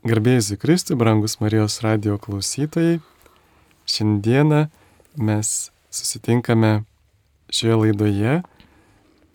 [0.00, 3.02] Garbėjus į Kristų, brangus Marijos radio klausytojai,
[3.84, 4.62] šiandieną
[5.20, 5.50] mes
[5.92, 6.86] susitinkame
[7.52, 8.38] šioje laidoje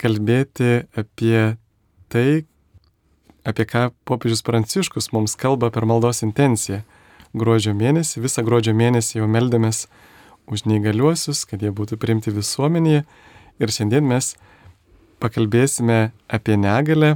[0.02, 1.54] kalbėti apie
[2.10, 2.42] tai,
[3.46, 6.80] apie ką popiežius Pranciškus mums kalba per maldos intenciją.
[7.30, 9.84] Gruodžio mėnesį, visą gruodžio mėnesį jau meldėmės
[10.50, 13.06] už neįgaliuosius, kad jie būtų priimti visuomenėje.
[13.62, 14.34] Ir šiandien mes
[15.22, 17.14] pakalbėsime apie negalę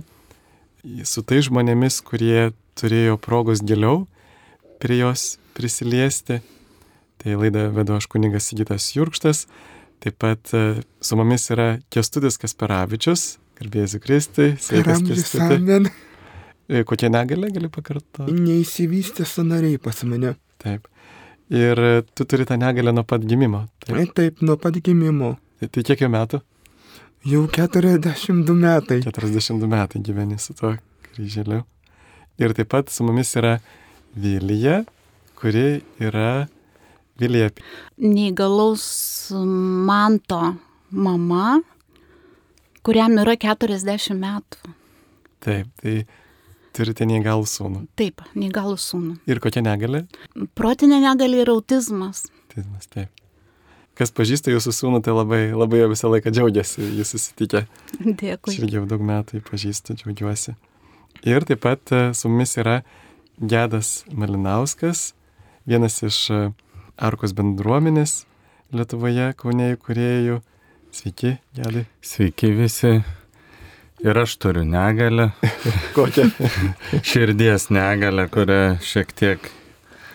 [1.05, 4.07] su tai žmonėmis, kurie turėjo progos giliau
[4.81, 6.41] prie jos prisiliesti.
[7.21, 9.45] Tai laidą vedu aš kunigas Sigitas Jurkštas,
[10.01, 15.91] taip pat e, su mumis yra Kestutis Kasperavičius, garbėsiu Kristai, sveikas Kestutis.
[16.71, 18.33] E, kokie negalė gali pakartoti?
[18.33, 20.37] Neįsivystė sanariai pas mane.
[20.63, 20.89] Taip.
[21.53, 23.67] Ir e, tu turi tą negalę nuo pat gimimo.
[23.85, 25.35] Taip, taip nuo pat gimimo.
[25.61, 26.41] Tai, tai kiek jau metų?
[27.21, 29.03] Jau 42 metai.
[29.05, 30.73] 42 metai gyveni su tuo
[31.05, 31.67] kryželiu.
[32.41, 33.59] Ir taip pat su mumis yra
[34.17, 34.79] Vilija,
[35.37, 36.47] kuri yra
[37.21, 37.51] Vilija.
[38.01, 38.87] Neįgalaus
[39.37, 40.41] manto
[40.89, 41.61] mama,
[42.81, 44.73] kuriam yra 40 metų.
[45.45, 45.99] Taip, tai
[46.73, 47.85] turite neįgalų sūnų.
[48.01, 49.21] Taip, neįgalų sūnų.
[49.29, 50.07] Ir kokia negalė?
[50.57, 52.31] Protinė negalė yra autizmas.
[52.47, 53.13] Autizmas, taip.
[54.01, 57.67] Kas pažįsta jūsų sūnų, tai labai, labai visą laiką džiaugiasi, jis susitikę.
[58.01, 58.55] Dėkui.
[58.55, 60.55] Aš irgi jau daug metų jį pažįstu, džiaugiuosi.
[61.29, 62.79] Ir taip pat e, su mumis yra
[63.37, 65.11] Gedas Malinauskas,
[65.69, 66.41] vienas iš e,
[66.97, 68.23] Arkos bendruomenės
[68.73, 70.41] Lietuvoje, Kaunėjų kuriejų.
[70.97, 71.85] Sveiki, Gedai.
[72.01, 72.97] Sveiki visi.
[74.01, 75.29] Ir aš turiu negalę.
[75.99, 76.31] Kokią?
[77.05, 79.53] Širdies negalę, kurią šiek tiek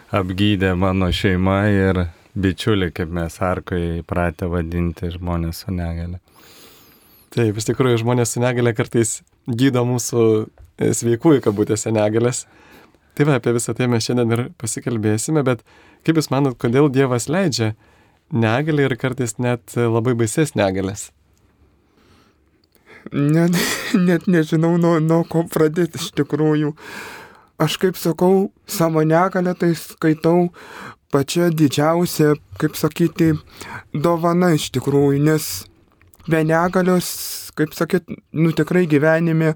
[0.09, 6.19] apgydė mano šeima ir bičiuliai, kaip mes Arkoje įpratę vadinti žmonės su negale.
[7.35, 10.25] Taip, iš tikrųjų, žmonės su negale kartais gydo mūsų
[10.75, 12.43] E, sveikųjų kabutėse negalės.
[13.15, 15.61] Tai va, apie visą tai mes šiandien ir pasikalbėsime, bet
[16.03, 17.71] kaip Jūs manot, kodėl Dievas leidžia
[18.35, 21.09] negalį ir kartais net labai baises negalės?
[23.13, 23.55] Net,
[23.95, 26.73] net nežinau, nuo, nuo ko pradėti iš tikrųjų.
[27.61, 30.49] Aš kaip sakau, savo negalę tai skaitau
[31.13, 33.33] pačia didžiausia, kaip sakyti,
[33.93, 35.49] dovana iš tikrųjų, nes
[36.29, 37.11] be negalios
[37.55, 39.53] kaip sakyt, nu tikrai gyvenime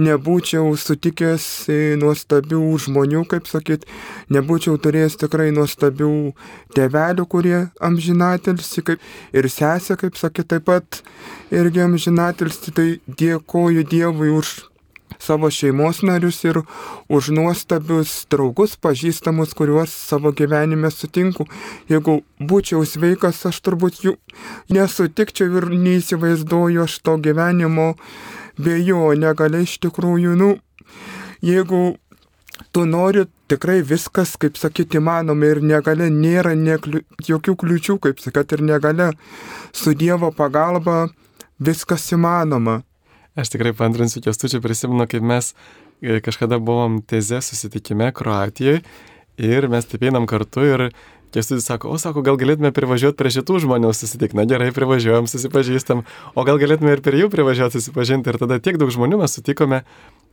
[0.00, 3.84] nebūčiau sutikęs e, nuostabių žmonių, kaip sakyt,
[4.32, 6.12] nebūčiau turėjęs tikrai nuostabių
[6.76, 9.04] tėvelių, kurie amžinatilsi, kaip
[9.36, 11.02] ir sesė, kaip sakyt, taip pat
[11.52, 12.88] irgi amžinatilsi, tai
[13.20, 14.56] dėkoju Dievui už
[15.22, 16.60] savo šeimos narius ir
[17.08, 21.46] už nuostabius draugus, pažįstamus, kuriuos savo gyvenime sutinku.
[21.90, 24.16] Jeigu būčiau sveikas, aš turbūt jų
[24.74, 27.92] nesutikčiau ir neįsivaizduoju aš to gyvenimo
[28.58, 30.50] be jo, negali iš tikrųjų, nu,
[31.42, 31.82] jeigu
[32.72, 38.58] tu nori tikrai viskas, kaip sakyti, įmanoma ir negali, nėra nekliu, jokių kliučių, kaip sakyti,
[38.58, 39.10] ir negali
[39.72, 41.06] su Dievo pagalba
[41.60, 42.82] viskas įmanoma.
[43.38, 45.54] Aš tikrai pantrinsiu kestučiu, prisimenu, kaip mes
[46.02, 48.82] e, kažkada buvom teze susitikime Kroatijoje
[49.40, 50.90] ir mes taip einam kartu ir
[51.32, 54.36] Kestutis sako, o sako, gal galėtume privažiuoti prie šitų žmonių susitikti.
[54.36, 56.02] Na gerai, privažiuojam, susipažįstam.
[56.36, 58.28] O gal galėtume ir prie jų privažiuoti susipažinti.
[58.28, 59.80] Ir tada tiek daug žmonių mes sutikome,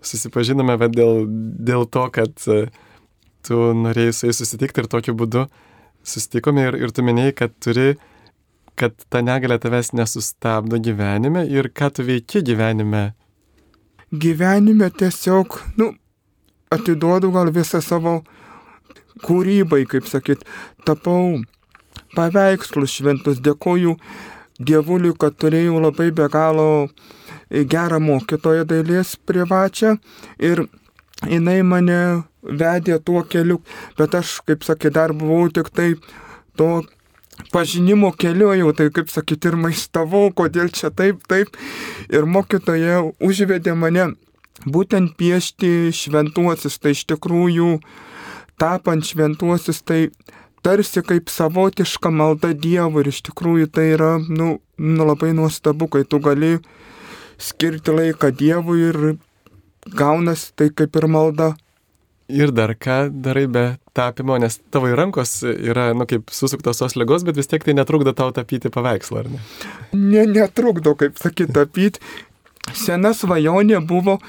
[0.04, 1.24] susipažinome, dėl,
[1.72, 2.66] dėl to, kad e,
[3.48, 5.46] tu norėjai su jais susitikti ir tokiu būdu
[6.04, 7.94] susitikome ir, ir tu minėjai, kad turi
[8.80, 13.10] kad ta negalė tavęs nesustabdo gyvenime ir ką tu veiki gyvenime?
[14.10, 15.92] Gyvenime tiesiog, nu,
[16.74, 18.20] atiduodu gal visą savo
[19.26, 20.46] kūrybai, kaip sakyt,
[20.88, 21.42] tapau
[22.16, 23.98] paveikslus šventus, dėkoju
[24.60, 26.90] Dievuliui, kad turėjau labai be galo
[27.50, 29.94] gerą mokytoją dailės privačią
[30.36, 30.66] ir
[31.28, 32.00] jinai mane
[32.44, 33.62] vedė tuo keliu,
[33.96, 35.94] bet aš, kaip sakė, dar buvau tik tai
[36.60, 36.70] to
[37.54, 41.56] pažinimo keliu jau, tai kaip sakyti, ir maistavau, kodėl čia taip, taip.
[42.12, 44.12] Ir mokytoja užvedė mane
[44.68, 47.78] būtent piešti šventuosius, tai iš tikrųjų
[48.60, 50.10] tapant šventuosius, tai
[50.66, 56.04] tarsi kaip savotiška malda Dievui ir iš tikrųjų tai yra, nu, nu labai nuostabu, kai
[56.04, 56.58] tu gali
[57.40, 59.00] skirti laiką Dievui ir
[59.96, 61.54] gaunas tai kaip ir malda.
[62.30, 63.66] Ir dar ką darai be
[63.98, 68.14] tapimo, nes tavo rankos yra, nu, kaip susuktos tos lygos, bet vis tiek tai netrukdo
[68.14, 69.42] tau tapyti paveikslą, ar ne?
[69.98, 72.04] Ne, netrukdo, kaip sakyti, tapyti.
[72.78, 74.20] Sena svajonė buvo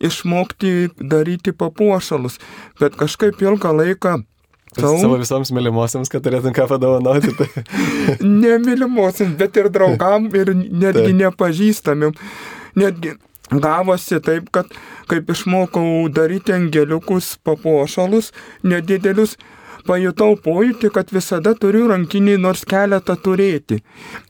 [0.00, 2.38] išmokti daryti papuošalus,
[2.80, 4.20] bet kažkaip ilgą laiką
[4.78, 4.98] Sau...
[5.02, 7.32] Savo visoms mylimosiams, kad turėtum ką padovanoti.
[7.34, 7.48] Tai...
[8.22, 12.14] ne mylimosiams, bet ir draugam, ir netgi nepažįstamim.
[12.78, 13.16] Netgi
[13.50, 14.70] gavosi taip, kad
[15.10, 18.30] kaip išmokau daryti angeliukus papuošalus,
[18.62, 19.36] nedidelius,
[19.86, 23.80] pajutau pojūtį, kad visada turiu rankinį nors keletą turėti.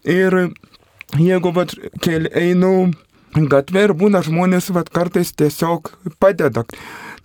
[0.08, 0.52] Ir
[1.18, 2.90] jeigu vat, kel, einu
[3.34, 5.92] gatvė ir būna žmonės, vat, kartais tiesiog
[6.22, 6.64] padeda.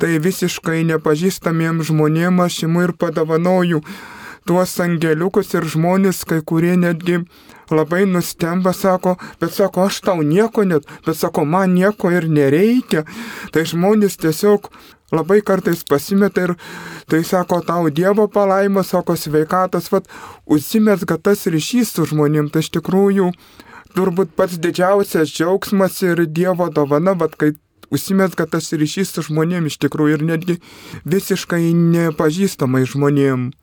[0.02, 3.82] Tai visiškai nepažįstamiems žmonėms aš imu ir padavanoju
[4.46, 7.24] tuos angeliukus ir žmonės, kai kurie netgi
[7.74, 13.06] labai nustemba, sako, bet sako, aš tau nieko net, bet sako, man nieko ir nereikia.
[13.54, 14.70] Tai žmonės tiesiog
[15.16, 16.56] labai kartais pasimeta ir
[17.10, 20.10] tai sako, tau Dievo palaima, sako, sveikatas, vad,
[20.46, 23.32] užsimesga tas ryšys su žmonėm, tai iš tikrųjų
[23.98, 27.56] turbūt pats didžiausias džiaugsmas ir Dievo dovana, vad, kai
[27.94, 30.62] užsimesga tas ryšys su žmonėm iš tikrųjų ir netgi
[31.06, 33.54] visiškai nepažįstamai žmonėm.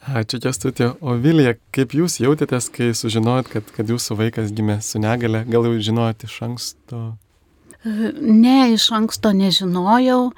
[0.00, 0.94] Ačiū Kestutė.
[1.04, 5.42] O Vilija, kaip jūs jautėtės, kai sužinojot, kad, kad jūsų vaikas gimė su negale?
[5.44, 7.00] Gal jau žinojot iš anksto?
[7.84, 10.32] Ne, iš anksto nežinojau.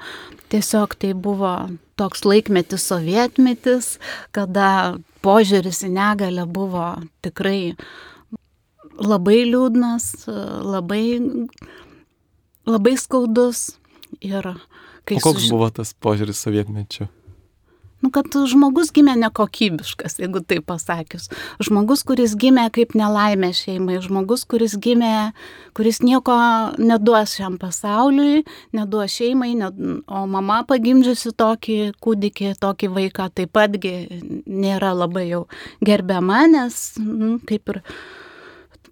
[0.51, 1.53] Tiesiog tai buvo
[1.99, 3.97] toks laikmetis sovietmetis,
[4.35, 6.89] kada požiūris į negalę buvo
[7.23, 7.73] tikrai
[8.99, 11.05] labai liūdnas, labai,
[12.67, 13.71] labai skaudus.
[14.23, 14.53] Ir
[15.07, 15.51] kai o koks suži...
[15.55, 17.07] buvo tas požiūris sovietmečiu?
[18.03, 21.29] Nu, kad žmogus gimė nekokybiškas, jeigu tai pasakius.
[21.63, 25.31] Žmogus, kuris gimė kaip nelaimė šeimai, žmogus, kuris gimė,
[25.77, 26.35] kuris nieko
[26.83, 28.43] neduos šiam pasauliui,
[28.75, 29.71] neduos šeimai, ne,
[30.11, 33.95] o mama pagimdžiusi tokį kūdikį, tokį vaiką taip patgi
[34.43, 35.45] nėra labai jau
[35.79, 37.83] gerbiama, nes nu, kaip ir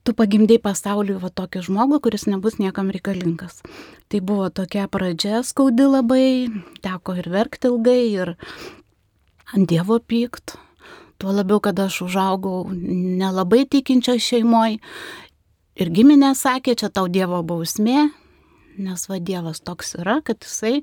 [0.07, 3.59] tu pagimdai pasauliui va tokį žmogų, kuris nebus niekam reikalingas.
[4.07, 6.27] Tai buvo tokia pradžia skaudi labai,
[6.79, 8.33] teko ir verkti ilgai, ir
[9.55, 10.55] ant Dievo pykt.
[11.21, 14.79] Tuo labiau, kad aš užaugau nelabai tikinčio šeimoje
[15.77, 18.09] ir giminė sakė, čia tau Dievo bausmė,
[18.81, 20.81] nes va Dievas toks yra, kad jisai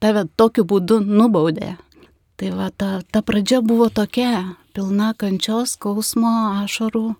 [0.00, 1.76] tave tokiu būdu nubaudė.
[2.36, 6.32] Tai va ta, ta pradžia buvo tokia, pilna kančios, skausmo,
[6.64, 7.14] ašarų,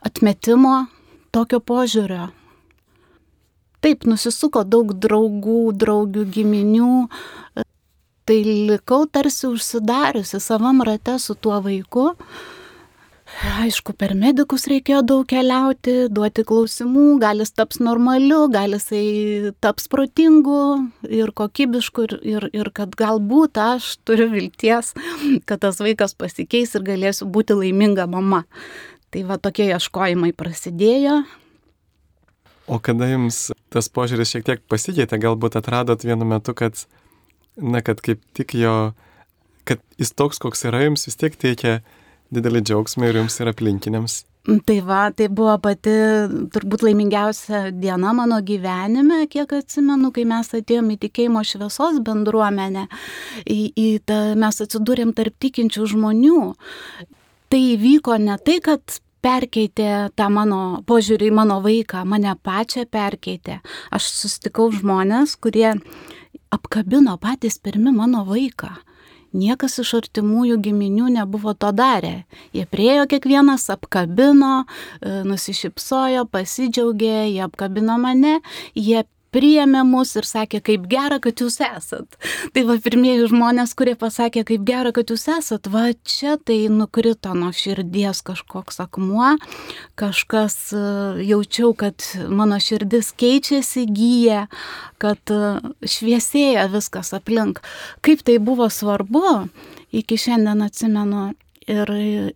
[0.00, 0.86] atmetimo,
[1.32, 2.30] tokio požiūrio.
[3.84, 6.94] Taip, nusisuko daug draugų, draugių, giminių,
[8.24, 12.12] tai likau tarsi užsidariusi savam rate su tuo vaiku.
[13.32, 19.88] Aišku, per medikus reikėjo daug keliauti, duoti klausimų, gal jis taps normaliu, gal jisai taps
[19.90, 24.92] protingu ir kokybišku ir, ir, ir kad galbūt aš turiu vilties,
[25.48, 28.44] kad tas vaikas pasikeis ir galėsiu būti laiminga mama.
[29.12, 31.22] Tai va tokie ieškojimai prasidėjo.
[32.68, 36.84] O kada jums tas požiūris šiek tiek pasikeitė, galbūt atradot vienu metu, kad
[37.56, 38.92] na, kad kaip tik jo,
[39.68, 41.80] kad jis toks, koks yra, jums vis tiek teikia
[42.32, 44.22] didelį džiaugsmą ir jums ir aplinkiniams.
[44.42, 45.92] Tai va, tai buvo pati
[46.50, 52.88] turbūt laimingiausia diena mano gyvenime, kiek atsimenu, kai mes atėjome į tikėjimo šviesos bendruomenę,
[53.46, 56.40] į, į tą, mes atsidūrėm tarp tikinčių žmonių.
[57.54, 63.60] Tai įvyko ne tai, kad perkeitė tą mano požiūrį į mano vaiką, mane pačią perkeitė.
[63.94, 65.76] Aš susitikau žmonės, kurie
[66.52, 68.70] apkabino patys pirmi mano vaiką.
[69.32, 72.26] Niekas iš artimųjų giminių nebuvo to darę.
[72.52, 74.66] Jie priejo kiekvienas, apkabino,
[75.00, 78.40] e, nusišypsojo, pasidžiaugė, jie apkabino mane,
[78.76, 82.18] jie priėmė mus ir sakė, kaip gera, kad jūs esat.
[82.54, 87.34] Tai va pirmieji žmonės, kurie pasakė, kaip gera, kad jūs esat, va čia tai nukrito
[87.36, 89.34] nuo širdies kažkoks akmuo,
[89.98, 90.82] kažkas e,
[91.28, 94.46] jaučiau, kad mano širdis keičiasi, gyja,
[95.02, 97.62] kad e, šviesėja viskas aplink.
[98.04, 99.46] Kaip tai buvo svarbu,
[99.92, 101.32] iki šiandien atsimenu
[101.70, 101.90] ir,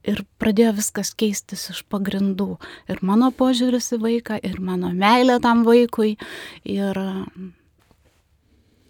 [0.07, 2.57] ir pradėjo viskas keistis iš pagrindų.
[2.91, 6.17] Ir mano požiūris į vaiką, ir mano meilė tam vaikui.
[6.65, 7.01] Ir,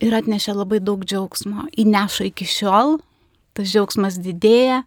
[0.01, 1.69] ir atnešė labai daug džiaugsmo.
[1.77, 2.99] Įneša iki šiol,
[3.57, 4.83] tas džiaugsmas didėja,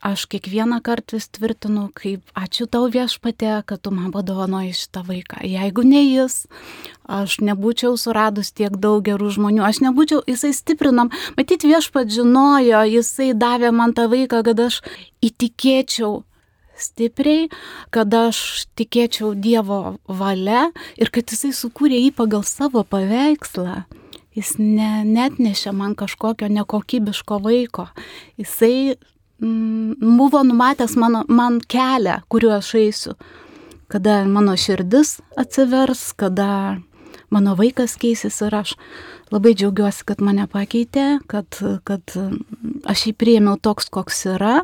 [0.00, 5.42] aš kiekvieną kartą vis tvirtinu, kaip ačiū tau viešpatė, kad tu man padovanoji šitą vaiką.
[5.46, 6.46] Jeigu ne jis,
[7.08, 13.32] aš nebūčiau suradus tiek daug gerų žmonių, aš nebūčiau, jisai stiprinam, matyt viešpat žinojo, jisai
[13.34, 14.80] davė man tą vaiką, kad aš
[15.24, 16.22] įtikėčiau
[16.76, 17.48] stipriai,
[17.90, 23.84] kad aš tikėčiau Dievo valia ir kad jisai sukūrė jį pagal savo paveikslą.
[24.36, 27.86] Jis ne, net nešė man kažkokio nekokybiško vaiko.
[28.36, 28.98] Jisai
[29.40, 33.14] buvo numatęs mano, man kelią, kuriuo aš eisiu.
[33.88, 36.78] Kada mano širdis atsivers, kada
[37.30, 38.74] mano vaikas keisis ir aš
[39.30, 42.16] labai džiaugiuosi, kad mane pakeitė, kad, kad
[42.86, 44.60] aš jį priėmiau toks, koks yra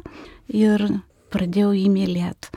[0.48, 0.88] ir
[1.32, 2.52] pradėjau jį mylėti.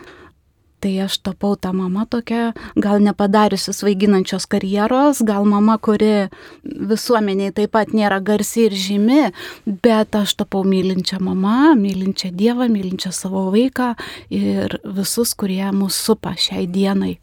[0.83, 6.27] Tai aš tapau tą mamą tokia, gal nepadariusi svaiginančios karjeros, gal mama, kuri
[6.63, 9.31] visuomeniai taip pat nėra garsi ir žymi,
[9.65, 13.93] bet aš tapau mylinčią mamą, mylinčią Dievą, mylinčią savo vaiką
[14.35, 17.15] ir visus, kurie mūsų supa šiai dienai.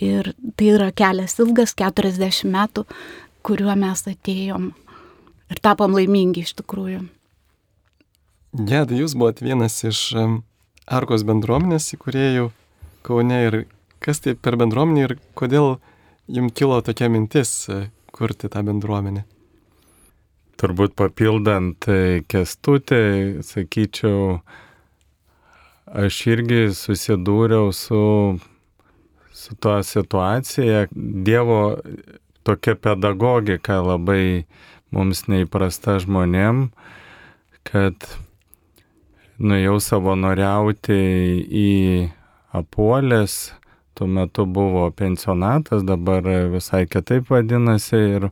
[0.00, 2.86] Ir tai yra kelias ilgas, 40 metų,
[3.44, 4.72] kuriuo mes atėjom
[5.50, 7.04] ir tapom laimingi iš tikrųjų.
[8.70, 10.12] Ja, tai jūs buvote vienas iš
[10.84, 12.52] Arkos bendruomenės įkūrėjų
[13.04, 13.54] Kaune ir
[14.00, 15.74] kas tai per bendruomenė ir kodėl
[16.32, 17.82] jums kilo tokia mintis e,
[18.16, 19.26] kurti tą bendruomenę?
[20.60, 23.02] Turbūt papildant e, kestutį,
[23.44, 24.38] sakyčiau,
[26.04, 28.00] aš irgi susidūriau su,
[29.36, 30.86] su tuo situacija.
[30.94, 31.60] Dievo
[32.48, 34.46] tokia pedagogika labai
[34.94, 36.70] mums neįprasta žmonėm,
[37.68, 38.12] kad
[39.36, 41.02] nuėjau savanoriauti
[41.52, 41.70] į
[42.54, 43.50] Apuolės,
[43.98, 48.26] tuo metu buvo pensionatas, dabar visai kitaip vadinasi ir,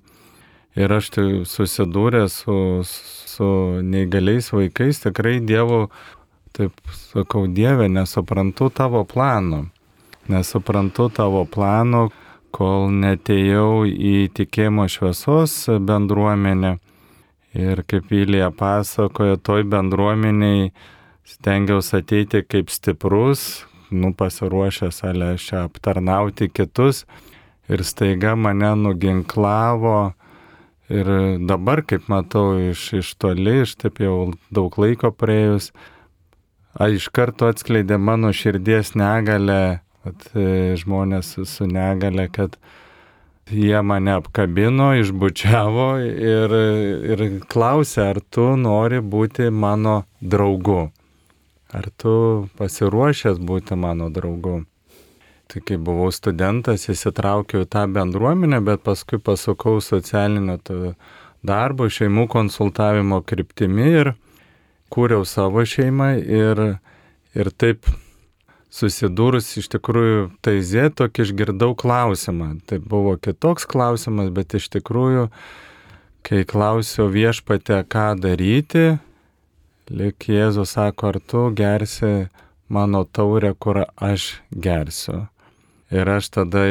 [0.79, 3.49] ir aš tai susidūręs su, su
[3.83, 5.89] neįgaliais vaikais, tikrai Dievo,
[6.55, 6.77] taip
[7.09, 9.65] sakau, Dieve, nesuprantu tavo plano,
[10.31, 12.11] nesuprantu tavo plano,
[12.55, 16.77] kol netėjau į tikėjimo šviesos bendruomenę.
[17.59, 20.71] Ir kaip Vilija pasakojo, toj bendruomeniai
[21.29, 27.05] stengiausi ateiti kaip stiprus, nu, pasiruošęs alė čia aptarnauti kitus
[27.69, 30.13] ir staiga mane nuginklavo
[30.93, 31.09] ir
[31.49, 35.71] dabar, kaip matau, iš, iš toli, iš taip jau daug laiko praėjus,
[36.81, 42.59] iš karto atskleidė mano širdies negalę, at, e, žmonės su negale, kad
[43.53, 46.57] jie mane apkabino, išbučiavo ir,
[47.15, 50.91] ir klausė, ar tu nori būti mano draugu.
[51.73, 52.15] Ar tu
[52.59, 54.63] pasiruošęs būti mano draugu?
[55.49, 60.59] Tai kai buvau studentas, įsitraukiau į tą bendruomenę, bet paskui pasukau socialinio
[61.45, 64.13] darbo, šeimų konsultavimo kryptimi ir
[64.93, 66.63] kūriau savo šeimą ir,
[67.37, 67.89] ir taip
[68.73, 72.55] susidūrus iš tikrųjų taizė tokį išgirdau klausimą.
[72.69, 75.29] Tai buvo kitoks klausimas, bet iš tikrųjų,
[76.25, 78.87] kai klausiau viešpatę, ką daryti,
[79.93, 82.31] Lik Jėzus sako, ar tu gersi
[82.73, 85.27] mano taurę, kur aš gersiu.
[85.93, 86.63] Ir aš tada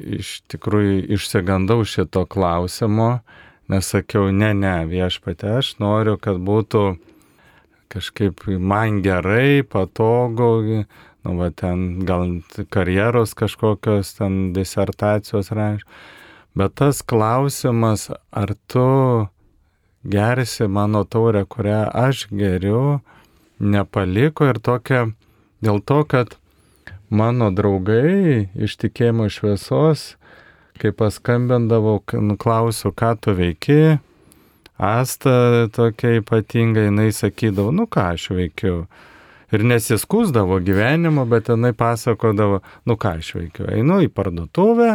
[0.00, 3.10] iš tikrųjų išsigandau šito klausimo,
[3.68, 6.84] nes sakiau, ne, ne, viešpate, aš noriu, kad būtų
[7.92, 10.48] kažkaip man gerai, patogu,
[11.26, 12.38] nu, va, ten gal
[12.72, 15.84] karjeros kažkokios, ten disertacijos rašy.
[16.56, 18.88] Bet tas klausimas, ar tu
[20.04, 23.00] gersi mano taurę, kurią aš geriu,
[23.60, 25.06] nepaliko ir tokia
[25.64, 26.36] dėl to, kad
[27.10, 30.14] mano draugai iš tikėjimo šviesos,
[30.80, 33.98] kai paskambindavau, nuklausiu, ką tu veiki,
[34.80, 38.86] Asta tokia ypatinga, jinai sakydavo, nu ką aš veikiu.
[39.52, 43.66] Ir nesiskūsdavo gyvenimo, bet jinai pasakodavo, nu ką aš veikiu.
[43.68, 44.94] Einu į parduotuvę,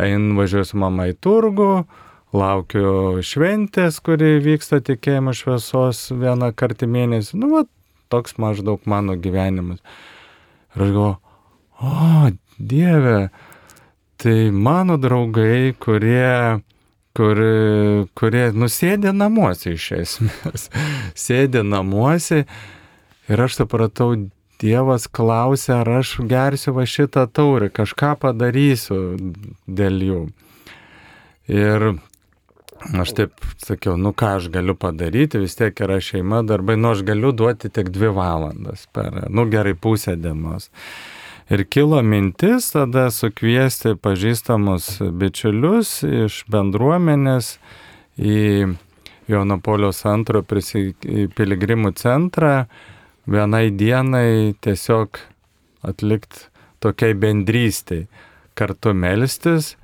[0.00, 1.68] einu važiuosiu mama į turgų,
[2.36, 7.38] laukiu šventės, kuri vyksta tikėjimo šviesos vieną kartą mėnesį.
[7.42, 7.64] Nu, va,
[8.12, 9.82] toks maždaug mano gyvenimas.
[10.76, 11.16] Ir aš galvoju,
[11.80, 13.30] o, Dieve,
[14.20, 16.60] tai mano draugai, kurie,
[17.16, 17.40] kur,
[18.14, 20.68] kurie nusėdė namuose iš esmės,
[21.24, 22.44] sėdė namuose
[23.30, 24.14] ir aš supratau,
[24.60, 28.98] Dievas klausė, ar aš gersiu va šitą taurę, kažką padarysiu
[29.64, 30.18] dėl jų.
[31.48, 31.86] Ir
[32.80, 37.02] Aš taip sakiau, nu ką aš galiu padaryti, vis tiek yra šeima, darbai, nu aš
[37.04, 40.70] galiu duoti tik dvi valandas per, nu gerai, pusę dienos.
[41.52, 47.56] Ir kilo mintis tada sukviesti pažįstamus bičiulius iš bendruomenės
[48.16, 48.38] į
[49.30, 52.54] Jono Polios antro piligrimų centrą
[53.30, 55.20] vienai dienai tiesiog
[55.86, 56.48] atlikti
[56.80, 58.06] tokiai bendrystei.
[58.56, 59.74] Kartu melstis,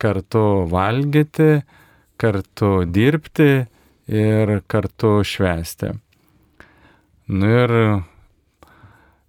[0.00, 1.64] kartu valgyti
[2.20, 3.66] kartu dirbti
[4.08, 5.94] ir kartu švesti.
[7.26, 7.72] Nu ir,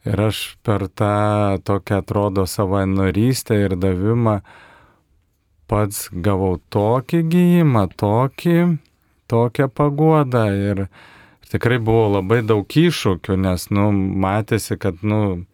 [0.03, 4.41] ir aš per tą tokią atrodo savanorystę ir davimą
[5.71, 8.57] pats gavau tokį gyjimą, tokį,
[9.31, 10.87] tokią paguodą ir
[11.49, 15.45] tikrai buvo labai daug iššūkių, nes, nu, matėsi, kad, nu,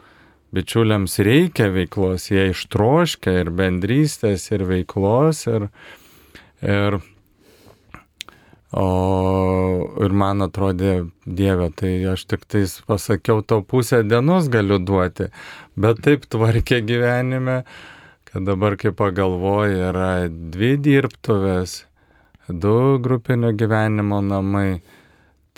[0.56, 5.70] bičiuliams reikia veiklos, jie ištroškia ir bendrystės, ir veiklos, ir,
[6.66, 7.00] ir
[8.72, 8.86] O
[10.02, 15.28] Ir man atrodė, Dieve, tai aš tik tais pasakiau, tau pusę dienos galiu duoti,
[15.80, 17.62] bet taip tvarkė gyvenime,
[18.30, 21.82] kad dabar, kai pagalvoju, yra dvi dirbtuvės,
[22.48, 24.82] du grupinio gyvenimo namai,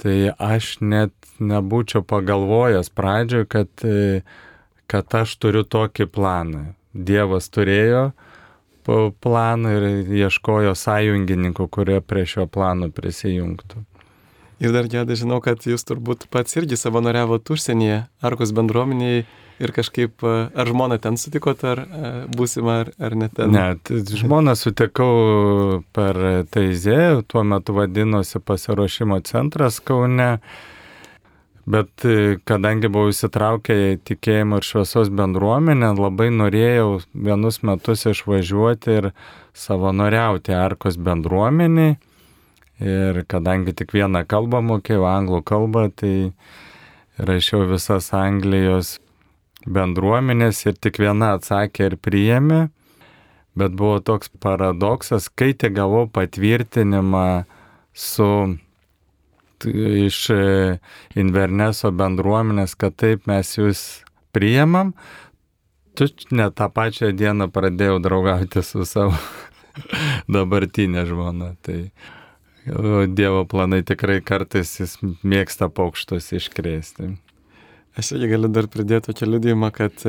[0.02, 3.88] tai aš net nebūčiau pagalvojęs pradžioje, kad,
[4.92, 6.72] kad aš turiu tokį planą.
[6.94, 8.12] Dievas turėjo
[9.24, 9.88] planą ir
[10.24, 13.84] ieškojo sąjungininkų, kurie prie šio plano prisijungtų.
[14.64, 19.26] Ir dar gėda, žinau, kad jūs turbūt pats irgi savanoriavot užsienyje, Arkos bendruomeniai
[19.64, 21.82] ir kažkaip, ar žmoną ten sutikot, ar
[22.34, 23.54] būsimą, ar, ar net ten?
[23.54, 23.66] Ne,
[24.24, 30.38] žmoną sutikau per Taizė, tuo metu vadinosi pasiruošimo centras Kaune.
[31.64, 32.04] Bet
[32.44, 39.08] kadangi buvau įsitraukę į tikėjimo ir šviesos bendruomenę, labai norėjau vienus metus išvažiuoti ir
[39.56, 41.96] savanoriauti Arkos bendruomeniai.
[42.84, 46.34] Ir kadangi tik vieną kalbą mokėjau, anglų kalbą, tai
[47.16, 48.98] rašiau visas Anglijos
[49.64, 52.66] bendruomenės ir tik viena atsakė ir priėmė.
[53.56, 57.46] Bet buvo toks paradoksas, kai tik gavau patvirtinimą
[57.94, 58.58] su
[59.70, 60.20] iš
[61.20, 63.84] Inverneso bendruomenės, kad taip mes jūs
[64.36, 64.94] priemam,
[65.96, 69.16] tu net tą pačią dieną pradėjau draugauti su savo
[70.36, 71.54] dabartinė žmona.
[71.62, 71.80] Tai
[72.64, 77.10] Dievo planai tikrai kartais jis mėgsta paukštus iškrėsti.
[78.00, 80.00] Aš irgi galiu dar pridėti tokį liudijimą, kad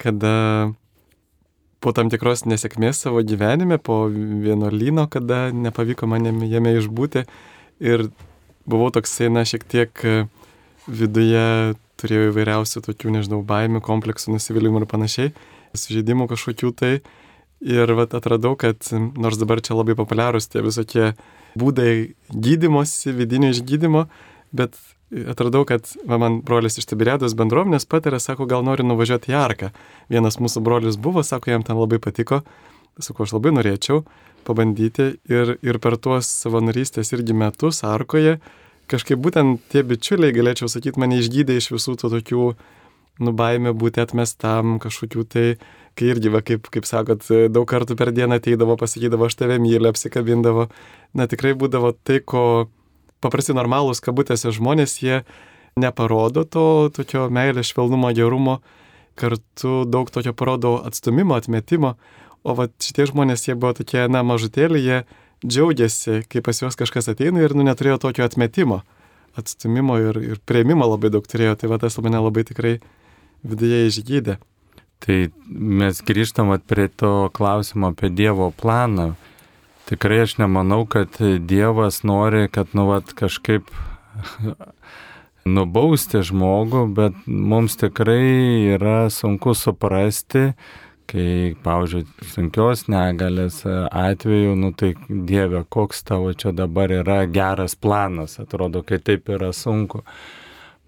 [0.00, 0.34] kada
[1.80, 7.24] po tam tikros nesėkmės savo gyvenime, po vienuolyno, kada nepavyko man jame išbūti
[7.80, 8.06] ir
[8.70, 10.04] buvau toksai, na, šiek tiek
[10.90, 11.46] viduje
[12.00, 15.32] turėjau įvairiausių tokių, nežinau, baimių, kompleksų, nusivylimų ir panašiai,
[15.76, 16.94] sužeidimų kažkokių tai.
[17.60, 18.86] Ir vat atradau, kad
[19.20, 21.10] nors dabar čia labai populiarūs tie visokie
[21.60, 24.06] būdai gydimosi, vidinio išgydymo,
[24.56, 24.78] bet
[25.10, 29.70] atradau, kad va, man brolis iš Tiberiados bendruomenės patarė, sako, gal nori nuvažiuoti į Arką.
[30.12, 32.40] Vienas mūsų brolis buvo, sako, jam ten labai patiko,
[32.98, 34.02] sako, aš labai norėčiau
[34.46, 38.38] pabandyti ir, ir per tuos savanorystės irgi metus Arkoje
[38.90, 42.46] kažkaip būtent tie bičiuliai, galėčiau sakyti, mane išgydė iš visų tų tokių
[43.20, 45.46] nubaimė būti atmestam kažkokių tai,
[45.98, 49.90] kai irgi, va, kaip, kaip sakot, daug kartų per dieną ateidavo, pasakydavo, aš tave myliu,
[49.90, 50.68] apsikabindavo.
[51.14, 52.70] Na tikrai būdavo tai, ko
[53.22, 55.20] paprasti normalūs kabutėse žmonės, jie
[55.80, 58.60] neparodo to tokio meilės, švelnumo, gerumo,
[59.20, 61.96] kartu daug tokio parodo atstumimo, atmetimo,
[62.42, 65.00] o va šitie žmonės, jie buvo tokie, na, mažutėlį, jie
[65.44, 68.82] džiaugiasi, kai pas juos kažkas ateina ir, nu, neturėjo tokio atmetimo,
[69.38, 72.78] atstumimo ir, ir prieimimo labai daug turėjo, tai va tas mane labai tikrai
[73.46, 74.38] viduje išgydė.
[75.00, 79.14] Tai mes grįžtam prie to klausimo apie Dievo planą.
[79.88, 83.70] Tikrai aš nemanau, kad Dievas nori, kad nu vat kažkaip
[85.56, 90.52] nubausti žmogų, bet mums tikrai yra sunku suprasti,
[91.10, 98.38] kai, pavyzdžiui, sunkios negalės atveju, nu tai Dieve, koks tavo čia dabar yra geras planas,
[98.42, 100.04] atrodo, kai taip yra sunku.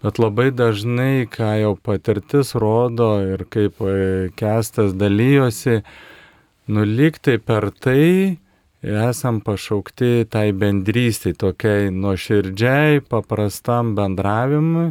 [0.03, 3.83] Bet labai dažnai, ką jau patirtis rodo ir kaip
[4.39, 5.83] kestas dalyjosi,
[6.71, 8.39] nuliktai per tai
[8.83, 14.91] esam pašaukti tai bendrystai, tokiai nuoširdžiai, paprastam bendravimui.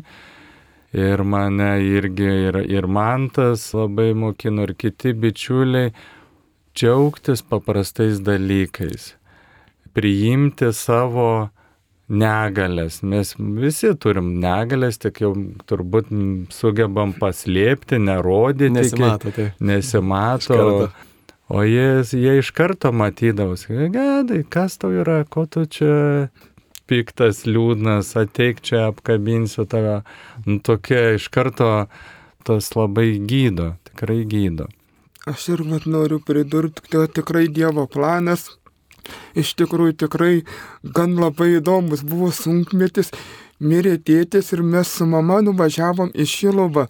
[0.91, 5.93] Ir mane irgi, ir, ir man tas labai mokino, ir kiti bičiuliai,
[6.75, 9.13] džiaugtis paprastais dalykais,
[9.95, 11.47] priimti savo
[12.12, 12.99] negalės.
[13.08, 15.32] Mes visi turim negalės, tik jau
[15.69, 16.12] turbūt
[16.51, 18.73] sugebam paslėpti, nerodyti.
[18.75, 19.47] Nesimato, tai.
[19.63, 20.91] Nesimato.
[21.51, 26.30] O jie, jie iš karto matydavosi, gedai, kas tau yra, ko tu čia
[26.91, 30.01] piktas, liūdnas, ateik čia apkabinsiu tave.
[30.45, 31.71] Nu, tokia iš karto
[32.45, 34.67] tas labai gydo, tikrai gydo.
[35.30, 38.49] Aš ir mat noriu pridurti, kad tikrai Dievo planas
[39.38, 40.34] iš tikrųjų tikrai
[40.97, 42.04] gan labai įdomus.
[42.08, 43.12] Buvo sunkmetis,
[43.62, 46.88] mirė tėtis ir mes su mama nuvažiavom į Šiluvą.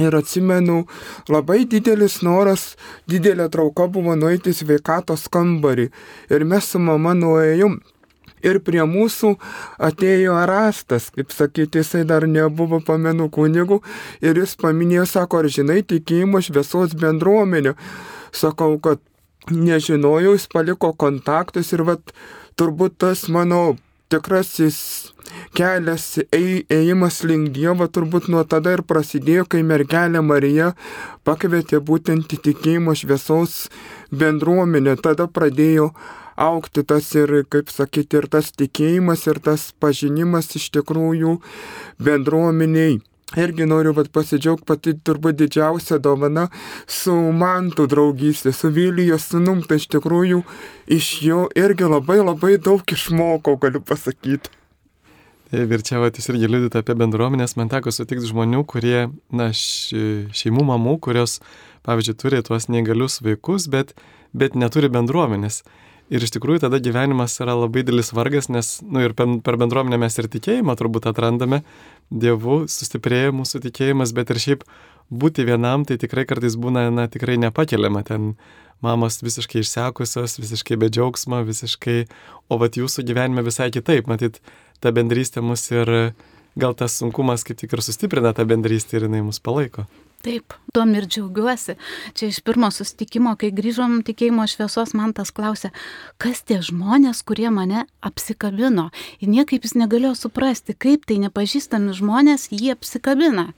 [0.00, 0.86] Ir atsimenu,
[1.28, 2.78] labai didelis noras,
[3.10, 5.90] didelė trauka buvo nueiti sveikatos kambarį.
[6.32, 7.82] Ir mes su mama nuėjom.
[8.42, 9.36] Ir prie mūsų
[9.82, 13.80] atėjo rastas, kaip sakyti, jisai dar nebuvo pamenų kunigų.
[14.24, 17.76] Ir jis paminėjo, sako, ar žinai tikėjimo šviesos bendruomenę.
[18.34, 19.02] Sakau, kad
[19.50, 22.14] nežinojau, jis paliko kontaktus ir vat
[22.58, 23.76] turbūt tas mano
[24.12, 24.78] tikrasis
[25.56, 30.72] kelias, ėjimas link Dievo turbūt nuo tada ir prasidėjo, kai mergelė Marija
[31.28, 33.68] pakvietė būtent į tikėjimo šviesos
[34.12, 34.98] bendruomenę.
[35.04, 35.92] Tada pradėjo
[36.36, 41.38] aukti tas ir, kaip sakyti, ir tas tikėjimas, ir tas pažinimas iš tikrųjų
[42.02, 43.00] bendruomeniai.
[43.36, 46.48] Irgi noriu vat, pasidžiaugti pati turbūt didžiausia dovana
[46.86, 50.42] su mantų draugystė, su Vilijos sunum, tai iš tikrųjų
[50.92, 54.52] iš jo irgi labai labai daug išmokau, galiu pasakyti.
[55.52, 60.64] Ir čia vat, jūs irgi liūdite apie bendruomenės, man teko sutikti žmonių, kurie, na, šeimų
[60.70, 61.40] mamų, kurios,
[61.84, 63.92] pavyzdžiui, turi tuos neįgalius vaikus, bet,
[64.32, 65.60] bet neturi bendruomenės.
[66.12, 70.18] Ir iš tikrųjų tada gyvenimas yra labai didelis vargas, nes, nu, ir per bendruomenę mes
[70.20, 71.62] ir tikėjimą turbūt atrandame,
[72.12, 74.66] Dievu sustiprėja mūsų tikėjimas, bet ir šiaip
[75.08, 78.02] būti vienam tai tikrai kartais būna, na, tikrai nepakeliama.
[78.04, 78.34] Ten
[78.84, 82.02] mamos visiškai išsekusios, visiškai be džiaugsmo, visiškai,
[82.52, 84.42] o vat jūsų gyvenime visai kitaip, matyt,
[84.84, 86.12] ta bendrystė mus ir
[86.60, 89.86] gal tas sunkumas kaip tik ir sustiprina tą bendrystę ir jinai mus palaiko.
[90.22, 91.74] Taip, tuom ir džiaugiuosi.
[92.14, 95.72] Čia iš pirmo susitikimo, kai grįžom tikėjimo šviesos, man tas klausė,
[96.22, 98.84] kas tie žmonės, kurie mane apsikabino.
[99.18, 103.48] Ir niekaip jis negalėjo suprasti, kaip tai nepažįstami žmonės jį apsikabina.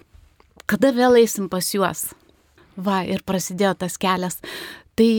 [0.65, 2.07] Kada vėl eisim pas juos?
[2.81, 4.41] Va, ir prasidėjo tas kelias.
[4.97, 5.11] Tai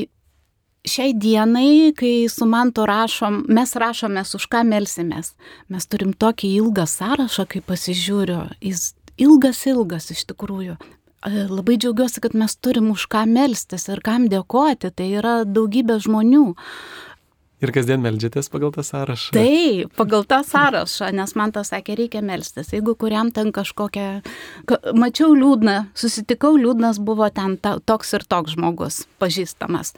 [0.81, 5.36] šiai dienai, kai su mantu rašom, mes rašomės, už ką melsimės.
[5.69, 8.47] Mes turim tokį ilgą sąrašą, kai pasižiūriu.
[8.65, 10.81] Jis ilgas, ilgas iš tikrųjų
[11.25, 14.93] labai džiaugiuosi, kad mes turim už ką melstis ir kam dėkoti.
[14.93, 16.45] Tai yra daugybė žmonių.
[17.63, 19.31] Ir kasdien melžiatės pagal tą sąrašą?
[19.33, 22.73] Taip, pagal tą sąrašą, nes man tas sakė, reikia melstis.
[22.75, 24.19] Jeigu kuriam ten kažkokia...
[24.93, 29.95] Mačiau liūdną, susitikau liūdnas, buvo ten ta, toks ir toks žmogus, pažįstamas.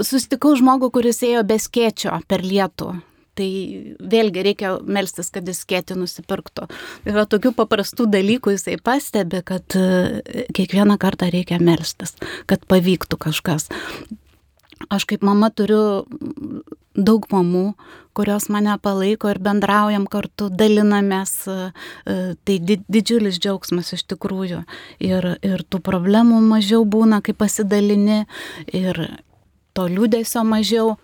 [0.00, 2.94] Susitikau žmogų, kuris ėjo be skėčio per lietų.
[3.34, 3.48] Tai
[3.98, 6.68] vėlgi reikia melstis, kad jis skėti nusipirktų.
[7.10, 10.20] Yra tokių paprastų dalykų jisai pastebi, kad e,
[10.54, 12.14] kiekvieną kartą reikia melstis,
[12.50, 13.66] kad pavyktų kažkas.
[14.92, 16.04] Aš kaip mama turiu
[16.94, 17.72] daug mamų,
[18.14, 21.70] kurios mane palaiko ir bendraujam kartu, dalinamės, e,
[22.46, 24.62] tai didžiulis džiaugsmas iš tikrųjų.
[25.02, 28.24] Ir, ir tų problemų mažiau būna, kai pasidalini,
[28.70, 29.02] ir
[29.74, 30.94] to liūdėsio mažiau.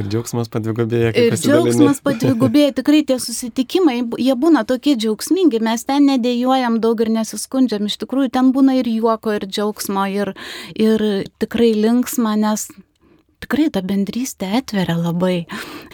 [0.00, 1.12] Ir džiaugsmas padvigubėja.
[1.12, 2.74] Ir džiaugsmas padvigubėja.
[2.80, 7.88] Tikrai tie susitikimai, jie būna tokie džiaugsmingi, mes ten nedėjojam daug ir nesiskundžiam.
[7.90, 10.32] Iš tikrųjų, ten būna ir juoko, ir džiaugsmo, ir,
[10.74, 11.04] ir
[11.42, 12.70] tikrai linksma, nes
[13.40, 15.44] tikrai ta bendrystė atveria labai.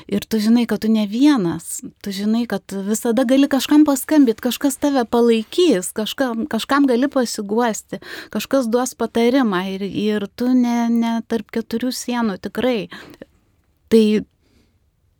[0.06, 4.78] Ir tu žinai, kad tu ne vienas, tu žinai, kad visada gali kažkam paskambyti, kažkas
[4.78, 7.98] tave palaikys, kažkam, kažkam gali pasiguosti,
[8.34, 12.86] kažkas duos patarimą ir, ir tu ne, ne tarp keturių sienų tikrai
[13.88, 14.04] Tai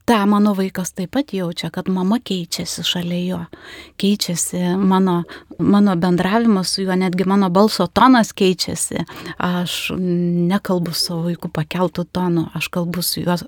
[0.07, 3.41] tą mano vaikas taip pat jaučia, kad mama keičiasi šalia jo,
[3.99, 5.23] keičiasi mano,
[5.59, 9.03] mano bendravimas su juo, netgi mano balso tonas keičiasi.
[9.39, 13.39] Aš nekalbu su vaiku pakeltų tonu, aš kalbu su juo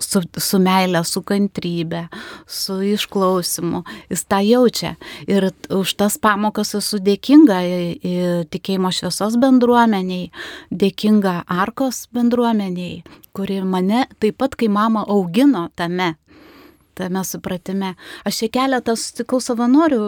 [0.00, 2.06] su, su meile, su kantrybė,
[2.48, 3.82] su išklausimu.
[4.10, 4.94] Jis tą jaučia.
[5.30, 7.60] Ir už tas pamokas esu dėkinga
[8.50, 10.30] tikėjimo šviesos bendruomeniai,
[10.70, 13.02] dėkinga Arkos bendruomeniai,
[13.36, 16.14] kuri mane taip pat, kai mama augino tame,
[17.00, 17.94] tame supratime.
[18.28, 20.00] Aš čia keletą susitikau savanorių,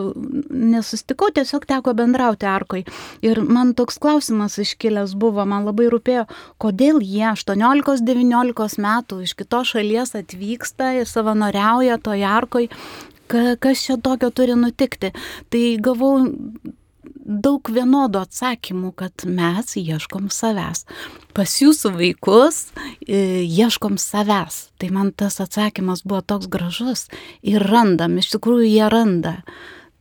[0.73, 2.85] nesustikau, tiesiog teko bendrauti arkoj.
[3.25, 6.27] Ir man toks klausimas iškilęs buvo, man labai rūpėjo,
[6.63, 12.69] kodėl jie 18-19 metų iš kitos šalies atvyksta ir savanoriauja toje arkoj,
[13.33, 15.13] kas čia tokio turi nutikti.
[15.51, 16.15] Tai gavau
[17.23, 20.85] daug vienodų atsakymų, kad mes ieškom savęs.
[21.37, 22.65] Pas jūsų vaikus
[23.07, 24.73] e, ieškom savęs.
[24.81, 27.07] Tai man tas atsakymas buvo toks gražus.
[27.47, 29.37] Ir randam, iš tikrųjų jie randa.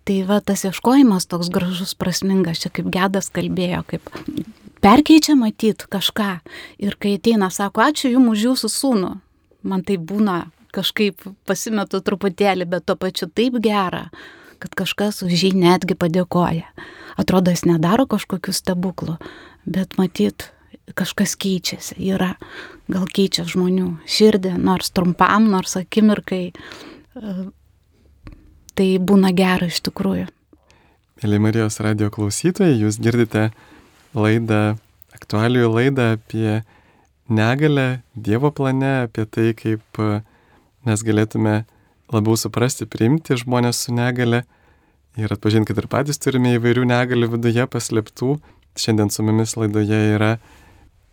[0.07, 4.09] Tai va tas ieškojimas toks gražus, prasmingas, čia kaip gedas kalbėjo, kaip
[4.81, 6.39] perkeičia matyt kažką.
[6.81, 9.13] Ir kai ateina, sako, ačiū jums už jūsų sūnų.
[9.61, 14.07] Man tai būna kažkaip pasimetu truputėlį, bet tuo pačiu taip gera
[14.61, 16.69] kad kažkas už jį netgi padėkoja.
[17.19, 19.17] Atrodo, jis nedaro kažkokių stebuklų,
[19.65, 20.51] bet matyt,
[20.97, 22.35] kažkas keičiasi, yra,
[22.91, 26.43] gal keičia žmonių širdį, nors trumpam, nors akimirkai.
[28.71, 30.29] Tai būna gera iš tikrųjų.
[31.21, 33.49] Mėly Marijos radio klausytojai, jūs girdite
[34.17, 34.77] laidą,
[35.13, 36.61] aktualiųjų laidą apie
[37.29, 40.01] negalę Dievo plane, apie tai, kaip
[40.87, 41.61] mes galėtume
[42.11, 44.43] labiau suprasti, priimti žmonės su negale
[45.19, 48.35] ir atpažinti, kad ir patys turime įvairių negalių viduje paslėptų.
[48.79, 50.35] Šiandien su mumis laidoje yra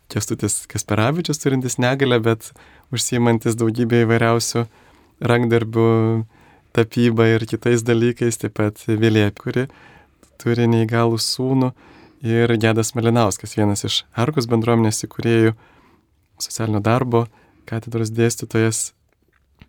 [0.09, 2.53] Kestutis Kasperavičius turintis negalę, bet
[2.95, 4.65] užsiimantis daugybė įvairiausių
[5.29, 5.89] rankdarbių,
[6.73, 9.67] tapyba ir kitais dalykais, taip pat Vilė, kuri
[10.39, 11.73] turi neįgalų sūnų
[12.27, 15.57] ir Gedas Malinauskas, vienas iš Arkos bendruomenės įkūrėjų
[16.39, 17.27] socialinio darbo
[17.69, 18.93] katedros dėstytojas,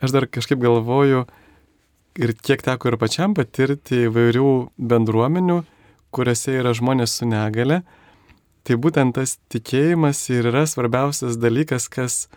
[0.04, 1.26] aš dar kažkaip galvoju
[2.20, 4.52] ir kiek teko ir pačiam patirti įvairių
[4.92, 5.62] bendruomenių,
[6.16, 7.84] kuriuose yra žmonės su negale,
[8.68, 12.28] tai būtent tas tikėjimas ir yra svarbiausias dalykas, kas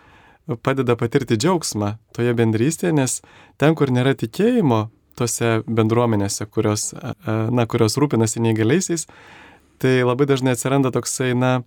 [0.63, 3.21] padeda patirti džiaugsmą toje bendrystėje, nes
[3.57, 6.91] ten, kur nėra tikėjimo, tose bendruomenėse, kurios,
[7.25, 9.05] na, kurios rūpinasi neįgaliaisiais,
[9.81, 11.61] tai labai dažnai atsiranda toksai, na,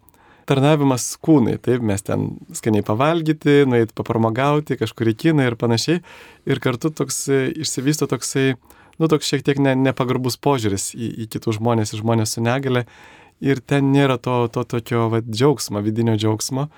[0.49, 1.57] tarnavimas kūnai.
[1.63, 6.03] Taip, mes ten skaniai pavalgyti, nueiti papramogauti, kažkur į kiną ir panašiai.
[6.49, 8.55] Ir kartu toks išsivysto toksai,
[9.01, 12.87] nu, toks šiek tiek ne, nepagarbus požiūris į, į kitus žmonės, į žmonės su negale.
[13.45, 16.71] Ir ten nėra to, to tokio va, džiaugsmo, vidinio džiaugsmo.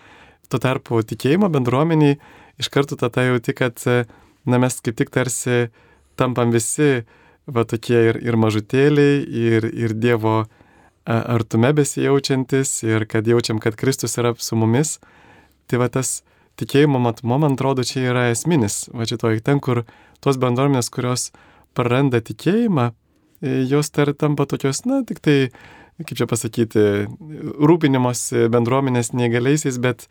[0.48, 2.16] Tuo tarpu tikėjimo bendruomeniai
[2.58, 3.78] iš karto tada jauti, kad,
[4.48, 5.68] na, mes kaip tik tarsi
[6.18, 7.04] tampam visi,
[7.46, 10.40] va, tokie ir, ir mažutėliai, ir, ir Dievo
[11.08, 14.98] artume besijaučiantis ir kad jaučiam, kad Kristus yra su mumis,
[15.66, 16.22] tai va tas
[16.60, 18.88] tikėjimo matmo, man atrodo, čia yra esminis.
[18.92, 19.84] Va šitoj ten, kur
[20.24, 21.30] tos bendruomenės, kurios
[21.78, 22.90] praranda tikėjimą,
[23.40, 25.36] e, jos tar tampa tokios, na, tik tai,
[26.02, 26.84] kaip čia pasakyti,
[27.62, 30.08] rūpinimos bendruomenės neįgaliaisiais, bet,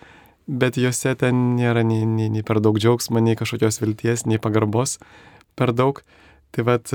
[0.48, 4.98] bet juose ten nėra nei, nei, nei per daug džiaugsmo, nei kažkokios vilties, nei pagarbos
[5.60, 6.02] per daug.
[6.56, 6.90] Tai vad,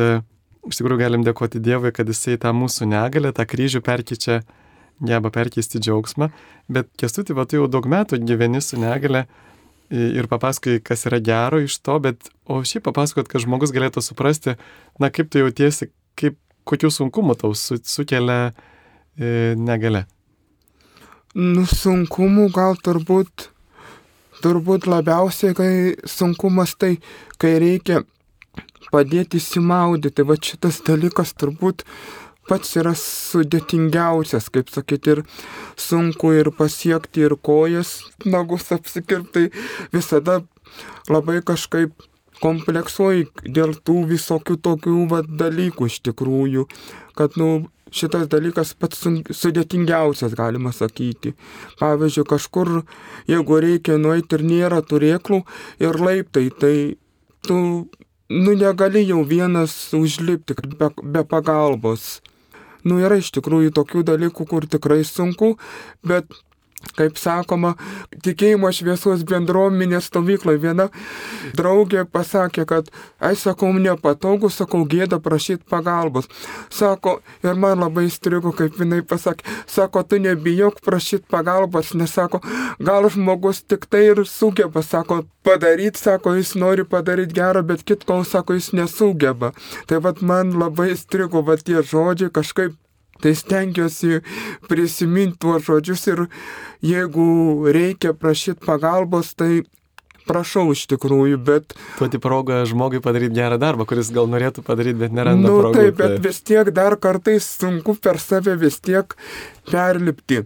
[0.69, 4.43] iš tikrųjų galim dėkoti Dievui, kad Jisai tą mūsų negalę, tą kryžių perkyčia,
[5.03, 6.29] geba perkeisti džiaugsmą,
[6.71, 9.27] bet kestuti, va, tu jau daug metų gyveni su negale
[9.93, 14.57] ir papasakai, kas yra gero iš to, bet o šiaip papasakot, kad žmogus galėtų suprasti,
[15.03, 20.07] na kaip tu jautiesi, kaip, kokių sunkumų tau su, sukelia e, negale.
[21.35, 23.49] Nu, sunkumų gal turbūt,
[24.45, 25.71] turbūt labiausiai, kai
[26.09, 26.95] sunkumas tai,
[27.41, 28.03] kai reikia
[28.93, 30.27] padėti įsimaudyti.
[30.29, 31.85] Va šitas dalykas turbūt
[32.49, 35.23] pats yra sudėtingiausias, kaip sakyti, ir
[35.79, 39.51] sunku ir pasiekti, ir kojas, nagus apsikirptai,
[39.95, 40.41] visada
[41.11, 41.95] labai kažkaip
[42.43, 46.67] kompleksuoji dėl tų visokių tokių va, dalykų iš tikrųjų,
[47.19, 49.05] kad, nu, šitas dalykas pats
[49.37, 51.35] sudėtingiausias, galima sakyti.
[51.81, 52.73] Pavyzdžiui, kažkur,
[53.31, 55.43] jeigu reikia nueiti ir nėra turėklų
[55.85, 56.75] ir laiptai, tai
[57.47, 57.59] tu
[58.33, 62.21] nu negali jau vienas užlipti be, be pagalbos.
[62.83, 65.55] Nu yra iš tikrųjų tokių dalykų, kur tikrai sunku,
[66.03, 66.27] bet
[66.97, 67.75] kaip sakoma,
[68.25, 70.89] tikėjimo šviesos bendruomenės stovykloje viena
[71.57, 72.91] draugė pasakė, kad,
[73.21, 76.29] ai sakau, nepatogu, sakau, gėda prašyti pagalbos.
[76.73, 82.43] Sako, ir man labai strigo, kaip jinai pasakė, sako, tu nebijok prašyti pagalbos, nes sako,
[82.83, 88.23] gal žmogus tik tai ir sugeba, sako, padaryti, sako, jis nori padaryti gerą, bet kitko,
[88.29, 89.53] sako, jis nesugeba.
[89.91, 92.79] Tai vad man labai strigo, va tie žodžiai kažkaip
[93.23, 94.23] Tai stengiuosi
[94.71, 96.25] prisiminti tuos žodžius ir
[96.83, 97.27] jeigu
[97.75, 99.63] reikia prašyti pagalbos, tai
[100.27, 101.77] prašau iš tikrųjų, bet...
[101.99, 105.47] Duoti progą žmogui padaryti gerą darbą, kuris gal norėtų padaryti, bet neranda.
[105.47, 106.23] Na, nu, progų, taip, bet tai...
[106.27, 109.17] vis tiek dar kartais sunku per save vis tiek
[109.71, 110.43] perlipti.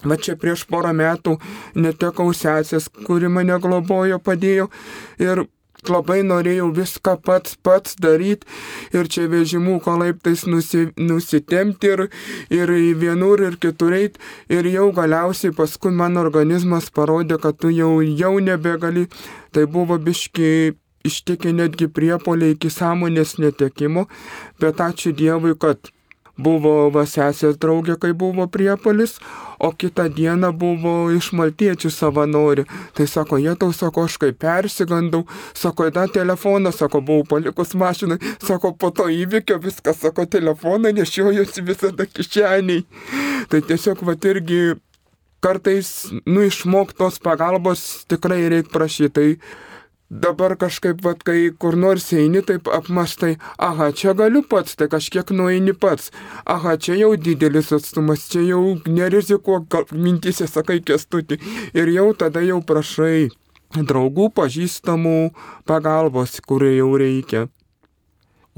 [0.00, 1.34] Va čia prieš porą metų
[1.76, 4.70] netekau sesės, kuri mane globojo, padėjo
[5.20, 5.44] ir
[5.88, 8.46] labai norėjau viską pats pats daryti
[8.96, 12.04] ir čia vežimų kolaiptais nusi, nusitemti ir,
[12.52, 14.20] ir vienur ir kitur eiti
[14.52, 19.08] ir jau galiausiai paskui mano organizmas parodė, kad tu jau, jau nebegali.
[19.50, 24.06] Tai buvo biški ištikė netgi priepoliai iki sąmonės netekimo,
[24.60, 25.90] bet ačiū Dievui, kad
[26.42, 29.18] buvo vasesės draugė, kai buvo priepalis,
[29.60, 32.66] o kitą dieną buvo iš maltiečių savanori.
[32.96, 38.20] Tai sako, jie tau sako, aš kaip persigandau, sako, tą telefoną, sako, buvau palikus mašinai,
[38.42, 42.84] sako, po to įvykio viskas, sako, telefoną nešiojusi visada kišeniai.
[43.50, 44.62] Tai tiesiog va irgi
[45.44, 49.12] kartais, nu, išmoktos pagalbos tikrai reikia prašyti.
[49.16, 49.28] Tai
[50.10, 55.30] dabar kažkaip, vat, kai kur nors eini, taip apmastai, aha, čia galiu pats, tai kažkiek
[55.30, 56.10] nueini pats,
[56.44, 61.38] aha, čia jau didelis atstumas, čia jau nerizikuok, mintysė sakai kestutį
[61.78, 63.30] ir jau tada jau prašai
[63.78, 65.30] draugų, pažįstamų
[65.70, 67.46] pagalbos, kurie jau reikia.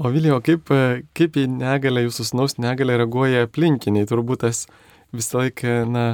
[0.01, 0.71] O Vilijo, kaip,
[1.13, 4.07] kaip į negalę, jūsų snaus negalę reaguoja aplinkiniai?
[4.09, 4.65] Turbūt tas
[5.13, 6.05] visą laiką, na,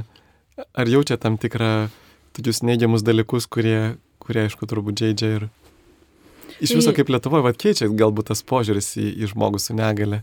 [0.75, 1.87] ar jaučia tam tikrą
[2.35, 3.95] tokius neigiamus dalykus, kurie,
[4.29, 5.47] kurie, aišku, turbūt žaidžia ir
[6.61, 10.21] iš viso kaip Lietuvoje, vad keičia galbūt tas požiūris į, į žmogų su negale.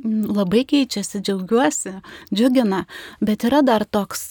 [0.00, 1.98] Mm, labai keičiasi, džiaugiuosi,
[2.32, 2.86] džiugina,
[3.20, 4.30] bet yra dar toks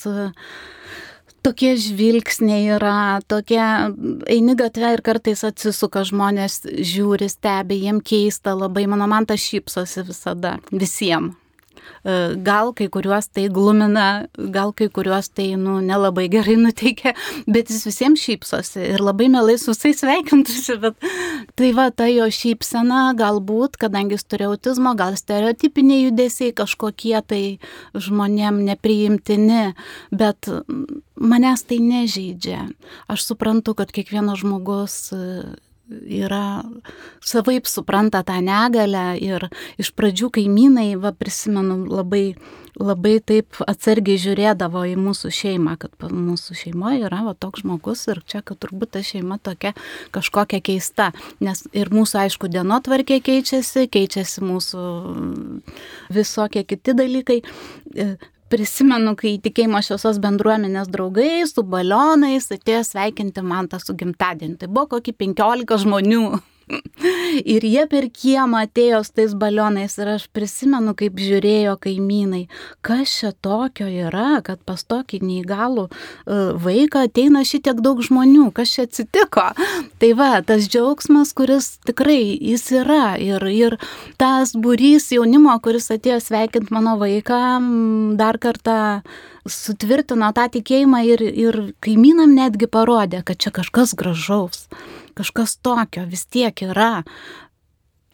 [1.45, 8.87] tokie žvilgsniai yra, tokie eini gatvę ir kartais atsisuka žmonės, žiūri, stebi, jiem keista labai,
[8.89, 11.37] mano man tas šypsosi visada, visiems.
[12.03, 17.13] E, gal kai kuriuos tai glumina, gal kai kuriuos tai nu, nelabai gerai nuteikia,
[17.45, 21.09] bet jis visiems šypsosi ir labai mielai su visais sveikintųsi, bet
[21.59, 27.43] tai va ta jo šypsena galbūt, kadangi jis turi autizmo, gal stereotipiniai judesiai kažkokie tai
[27.93, 29.75] žmonėm nepriimtini,
[30.09, 30.49] bet
[31.21, 32.65] manęs tai nežaidžia.
[33.11, 34.97] Aš suprantu, kad kiekvienas žmogus
[35.91, 36.63] yra
[37.23, 39.47] savaip supranta tą negalę ir
[39.81, 42.35] iš pradžių kaimynai, va prisimenu, labai,
[42.79, 48.23] labai taip atsargiai žiūrėdavo į mūsų šeimą, kad mūsų šeimoje yra va toks žmogus ir
[48.25, 49.73] čia, kad turbūt ta šeima tokia
[50.15, 51.11] kažkokia keista,
[51.43, 54.85] nes ir mūsų, aišku, dienotvarkė keičiasi, keičiasi mūsų
[56.13, 57.41] visokie kiti dalykai
[58.51, 64.59] prisimenu, kai tikėjimo šviesos bendruomenės draugai su balionais atėjo sveikinti man tą su gimtadieniu.
[64.59, 66.25] Tai buvo kokį 15 žmonių.
[67.53, 72.43] Ir jie per kiemą atėjo su tais balionais ir aš prisimenu, kaip žiūrėjo kaimynai,
[72.85, 75.91] kas čia tokio yra, kad pas tokį neįgalų e,
[76.65, 79.47] vaiką ateina šitiek daug žmonių, kas čia atsitiko.
[80.01, 83.77] Tai va, tas džiaugsmas, kuris tikrai jis yra ir, ir
[84.21, 87.41] tas būrys jaunimo, kuris atėjo sveikinti mano vaiką,
[88.19, 88.79] dar kartą
[89.49, 94.67] sutvirtino tą tikėjimą ir, ir kaimynam netgi parodė, kad čia kažkas gražaus
[95.15, 97.03] kažkas tokio vis tiek yra.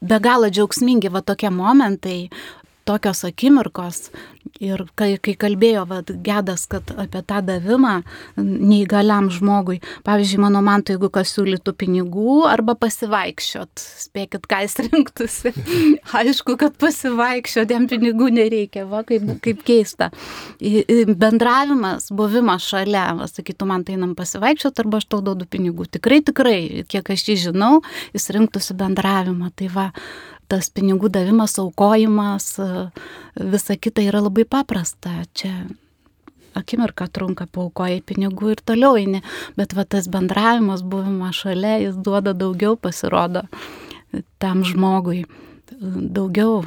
[0.01, 2.29] Be galo džiaugsmingi va tokie momentai,
[2.87, 4.07] tokios akimirkos,
[4.63, 7.99] Ir kai, kai kalbėjo vat, gedas, kad apie tą davimą
[8.39, 15.53] neįgaliam žmogui, pavyzdžiui, mano mantu, jeigu kas siūlytų pinigų arba pasivaikščiot, spėkit, ką jis rinktųsi.
[16.21, 20.09] Aišku, kad pasivaikščiot, jam pinigų nereikia, va, kaip, kaip keista.
[20.57, 25.89] Bendravimas, buvimas šalia, va, sakytų, man tai einam pasivaikščiot arba aš tau duodu pinigų.
[25.99, 26.57] Tikrai, tikrai,
[26.89, 27.73] kiek aš jį žinau,
[28.15, 29.51] jis rinktųsi bendravimą.
[29.57, 29.87] Tai va,
[30.51, 32.53] tas pinigų davimas, aukojimas,
[33.35, 35.23] visa kita yra labai paprasta.
[35.37, 35.67] Čia
[36.57, 39.21] akimirką trunka, paukojai pinigų ir toliau eini,
[39.59, 43.45] bet va tas bendravimas, buvimas šalia, jis duoda daugiau pasirodo
[44.41, 45.25] tam žmogui,
[45.77, 46.63] daugiau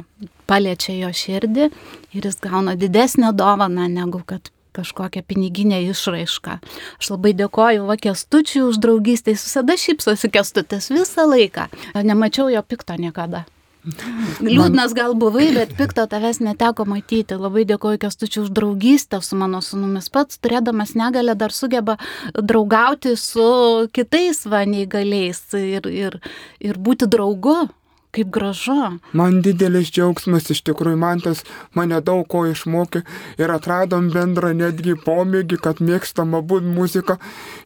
[0.49, 1.69] paliečia jo širdį
[2.15, 6.59] ir jis gauna didesnę dovaną negu kad kažkokią piniginę išraišką.
[6.99, 11.67] Aš labai dėkoju Vakestučiui už draugystę, jis visada šypsosi kestutis visą laiką.
[11.95, 13.43] Nemačiau jo pikto niekada.
[13.81, 17.37] Liūdnas gal buvai, bet pikto tavęs neteko matyti.
[17.41, 20.09] Labai dėkoju Kestučiu už draugystę su mano sunumis.
[20.13, 21.97] Pats, turėdamas negalę, dar sugeba
[22.37, 26.19] draugauti su kitais va neįgaliais ir, ir,
[26.61, 27.71] ir būti draugu.
[28.11, 28.75] Kaip gražu.
[29.15, 31.45] Man didelis džiaugsmas, iš tikrųjų, man tas
[31.79, 33.05] mane daug ko išmokė
[33.39, 37.21] ir atradom bendrą netgi pomėgį, kad mėgstama būti muzika.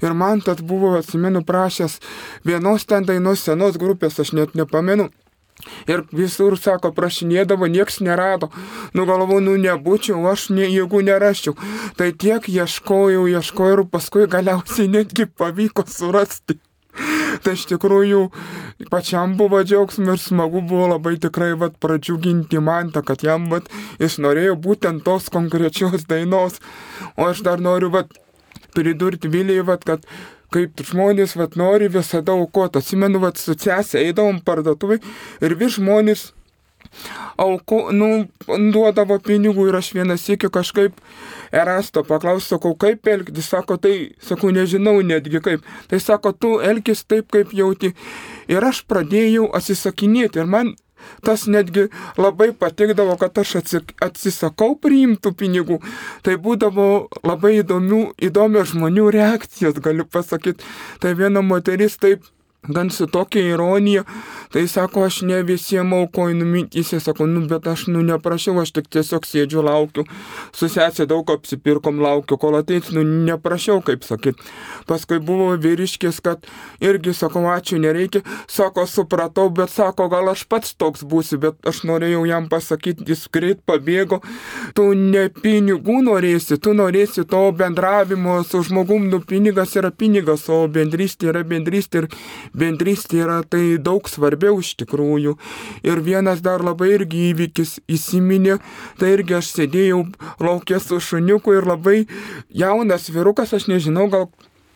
[0.06, 1.98] Ir man tas buvo, atsimenu, prašęs
[2.46, 5.10] vienos ten dainos senos grupės, aš net nepamenu,
[5.88, 8.52] Ir visur, sako, prašinėdavo, nieks nerado.
[8.94, 11.56] Nu galvo, nu nebūčiau, aš ne, jeigu neraščiau.
[11.98, 16.60] Tai tiek ieškojau, ieškojau ir paskui galiausiai netgi pavyko surasti.
[17.44, 18.22] Tai iš tikrųjų
[18.92, 23.68] pačiam buvo džiaugsmas ir smagu buvo labai tikrai vat, pradžiuginti mantą, kad jam vat,
[24.00, 26.62] jis norėjo būtent tos konkrečios dainos.
[27.20, 28.12] O aš dar noriu vat,
[28.76, 30.08] pridurti Vilijai, vat, kad
[30.56, 32.80] kaip žmonės vat, nori visada aukoti.
[32.80, 35.02] Atsimenu, vat, su sesė eidavom parduotuvai
[35.44, 36.30] ir vis žmonės
[37.42, 40.96] auko, nu, duodavo pinigų ir aš vienas iki kažkaip
[41.56, 45.68] Erasto paklausiau, sakau, kaip elgtis, sako, tai, sakau, nežinau netgi kaip.
[45.92, 47.94] Tai sako, tu elgis taip, kaip jauti.
[48.52, 50.74] Ir aš pradėjau atsisakinėti ir man
[51.26, 51.88] tas netgi
[52.18, 53.58] labai patikdavo, kad aš
[54.04, 55.80] atsisakau priimtų pinigų.
[56.26, 56.88] Tai būdavo
[57.24, 60.66] labai įdomių, įdomios žmonių reakcijos, galiu pasakyti.
[61.00, 62.26] Tai viena moteris taip
[62.68, 64.04] gan su tokia ironija,
[64.52, 68.88] tai sako, aš ne visiems aukoju numintysi, sako, nu bet aš nu neprašiau, aš tik
[68.94, 70.06] tiesiog sėdžiu laukiu,
[70.56, 74.40] su sesė daug apsipirkom laukiu, kol ateis, nu neprašiau, kaip sakyt.
[74.88, 76.46] Paskui buvo vyriškis, kad
[76.84, 81.84] irgi sako, ačiū, nereikia, sako, supratau, bet sako, gal aš pats toks būsiu, bet aš
[81.90, 84.22] norėjau jam pasakyti, jis greit pabėgo,
[84.78, 90.64] tu ne pinigų norėsi, tu norėsi to bendravimo su žmogum, nu pinigas yra pinigas, o
[90.72, 92.10] bendrystė yra bendrystė ir
[92.56, 95.36] bendrystė yra tai daug svarbiau iš tikrųjų.
[95.88, 98.60] Ir vienas dar labai irgi įvykis įsiminė,
[99.00, 100.02] tai irgi aš sėdėjau
[100.44, 102.02] laukė su šuniuku ir labai
[102.50, 104.30] jaunas virukas, aš nežinau, gal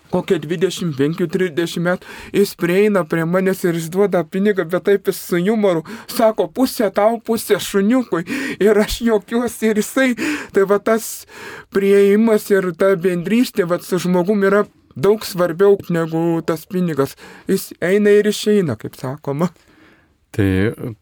[0.10, 5.42] kokie 25-30 metų, jis prieina prie manęs ir jis duoda pinigą, bet taip jis su
[5.46, 8.26] humoru sako, pusė tau, pusė šuniukui.
[8.62, 10.10] Ir aš jokiuosi ir jisai,
[10.56, 11.28] tai va tas
[11.74, 14.66] prieimas ir ta bendrystė va su žmogum yra
[14.96, 17.16] daug svarbiau negu tas pinigas.
[17.50, 19.50] Jis eina ir išeina, kaip sakoma.
[20.36, 20.50] Tai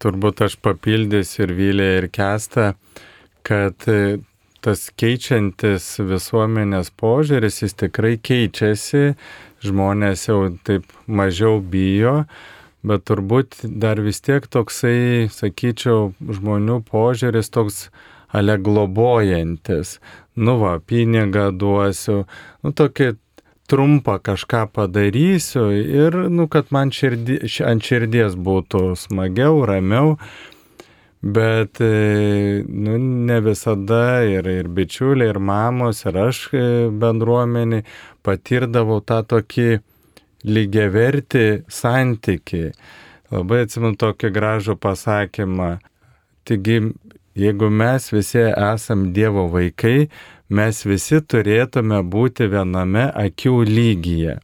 [0.00, 2.72] turbūt aš papildysiu ir Vylę ir Kestą,
[3.44, 4.18] kad e,
[4.64, 9.12] tas keičiantis visuomenės požiūris, jis tikrai keičiasi,
[9.64, 12.22] žmonės jau taip mažiau bijo,
[12.88, 17.88] bet turbūt dar vis tiek toksai, sakyčiau, žmonių požiūris toks
[18.32, 19.98] ale globojantis.
[20.36, 22.22] Nu va, pinigą duosiu,
[22.62, 23.12] nu tokį
[23.68, 30.16] trumpą kažką padarysiu ir, nu, kad man širdį, ant širdies būtų smagiau, ramiau.
[31.18, 32.94] Bet e, nu,
[33.26, 36.62] ne visada ir, ir bičiuliai, ir mamos, ir aš e,
[36.94, 37.82] bendruomenį
[38.22, 39.80] patirdavau tą tokį
[40.46, 42.68] lygiavertį santyki.
[43.34, 45.72] Labai atsimenu tokį gražų pasakymą.
[46.46, 46.78] Taigi,
[47.36, 50.08] jeigu mes visi esam Dievo vaikai,
[50.48, 54.38] mes visi turėtume būti viename akių lygyje.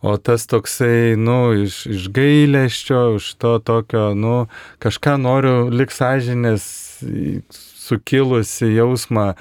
[0.00, 4.46] O tas toksai, nu, iš, iš gailėščio, iš to tokio, nu,
[4.78, 6.68] kažką noriu lik sąžinės
[7.88, 9.32] sukilusi jausmą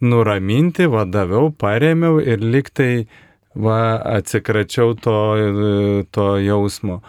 [0.00, 3.04] nuraminti, vadaviau, paremiau ir liktai,
[3.52, 5.18] va, atsikračiau to,
[6.08, 7.02] to jausmo.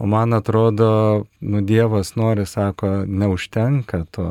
[0.00, 4.30] O man atrodo, nu, Dievas nori, sako, neužtenka to.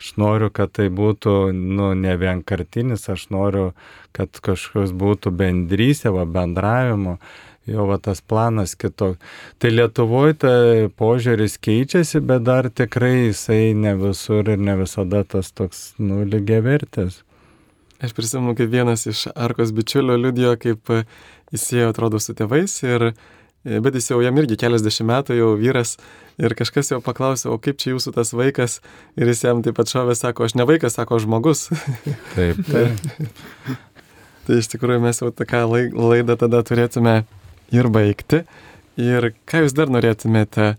[0.00, 3.66] Aš noriu, kad tai būtų nu, ne vienkartinis, aš noriu,
[4.16, 7.18] kad kažkas būtų bendrystė, va, bendravimo,
[7.68, 9.20] jo va tas planas kitoks.
[9.60, 10.52] Tai Lietuvoje ta
[10.96, 16.64] požiūris keičiasi, bet dar tikrai jisai ne visur ir ne visada tas toks nu, lygiai
[16.64, 17.20] vertės.
[18.00, 20.94] Aš prisimenu, kaip vienas iš Arkos bičiulio liudijo, kaip
[21.52, 23.10] jis ėjo, atrodo, su tėvais ir
[23.64, 25.96] bet jis jau jam irgi keliasdešimt metų jau vyras
[26.40, 28.78] ir kažkas jau paklausė, o kaip čia jūsų tas vaikas
[29.20, 31.68] ir jis jam taip pat šovė, sako, aš ne vaikas, sako žmogus.
[32.36, 33.00] Taip, taip.
[34.46, 37.16] tai iš tikrųjų mes jau tą laidą tada turėtume
[37.74, 38.44] ir baigti.
[39.00, 40.74] Ir ką jūs dar norėtumėte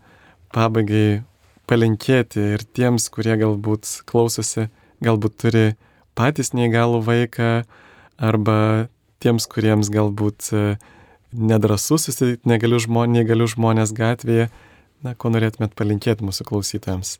[0.53, 1.21] pabaigai
[1.69, 4.67] palinkėti ir tiems, kurie galbūt klausosi,
[5.05, 5.67] galbūt turi
[6.17, 7.51] patys neįgalų vaiką
[8.21, 8.57] arba
[9.23, 10.75] tiems, kuriems galbūt uh,
[11.33, 14.51] nedrasu susitikti negalių žmonės, negalių žmonės gatvėje.
[15.01, 17.17] Na, ko norėtumėt palinkėti mūsų klausytojams?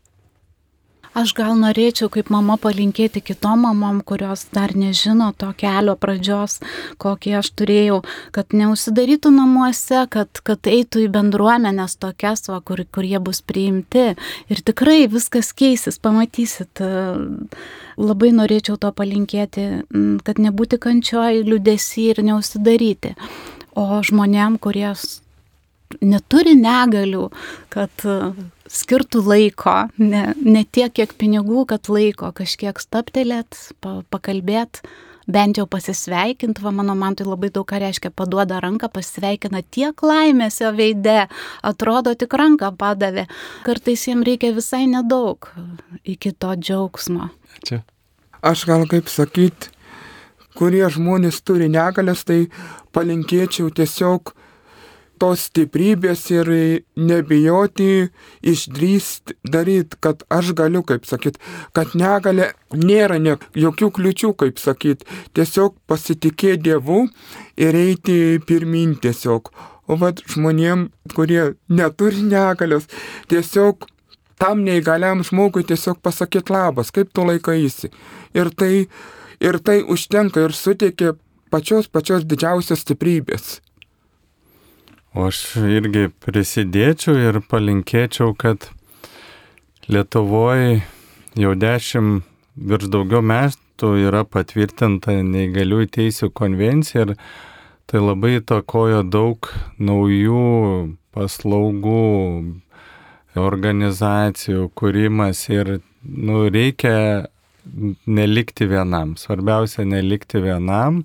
[1.12, 6.62] Aš gal norėčiau kaip mama palinkėti kitom mamom, kurios dar nežino to kelio pradžios,
[7.03, 7.97] kokį aš turėjau,
[8.32, 14.14] kad neusidarytų namuose, kad, kad eitų į bendruomenės tokias, va, kur, kur jie bus priimti.
[14.47, 16.80] Ir tikrai viskas keisis, pamatysit.
[17.99, 19.68] Labai norėčiau to palinkėti,
[20.24, 23.18] kad nebūti kančioj, liūdėsi ir neusidaryti
[23.78, 24.89] o žmonėm, kurie
[25.99, 27.28] neturi negalių,
[27.74, 28.17] kad e,
[28.72, 34.84] skirtų laiko, ne, ne tiek, kiek pinigų, kad laiko kažkiek staptelėt, pa, pakalbėt,
[35.32, 40.03] bent jau pasisveikinti, va mano man tai labai daug ką reiškia, paduoda ranką, pasisveikina tiek
[40.05, 41.28] laimės jo veide,
[41.67, 43.28] atrodo tik ranką padavė,
[43.67, 45.51] kartais jiems reikia visai nedaug
[46.03, 47.30] iki to džiaugsmo.
[47.67, 47.84] Čia.
[48.41, 49.69] Aš gal kaip sakyt,
[50.58, 52.45] kurie žmonės turi negalės, tai
[52.95, 54.34] palinkėčiau tiesiog
[55.22, 56.49] tos stiprybės ir
[56.97, 58.10] nebijoti
[58.41, 61.38] išdrįst daryti, kad aš galiu, kaip sakyt,
[61.78, 65.06] kad negalė nėra ne, jokių kliučių, kaip sakyt,
[65.38, 67.04] tiesiog pasitikėti Dievu
[67.62, 69.54] ir eiti pirmin tiesiog.
[69.89, 72.88] O vad žmonėm, kurie neturi negalios,
[73.30, 73.86] tiesiog
[74.41, 77.91] tam neįgaliam žmogui tiesiog pasakyti labas, kaip tu laikaisi.
[78.34, 78.88] Ir tai
[79.42, 81.16] ir tai užtenka ir suteikia
[81.52, 83.60] pačios pačios didžiausios stiprybės.
[85.12, 88.70] O aš irgi prisidėčiau ir palinkėčiau, kad
[89.92, 90.84] Lietuvoje
[91.36, 92.24] jau dešimt
[92.56, 97.16] virš daugiau metų yra patvirtinta neįgaliųjų teisų konvencija ir
[97.92, 100.44] tai labai įtakojo daug naujų
[101.12, 102.04] paslaugų,
[103.36, 107.30] organizacijų kūrimas ir nu, reikia
[108.05, 109.16] nelikti vienam.
[109.18, 111.03] Svarbiausia nelikti vienam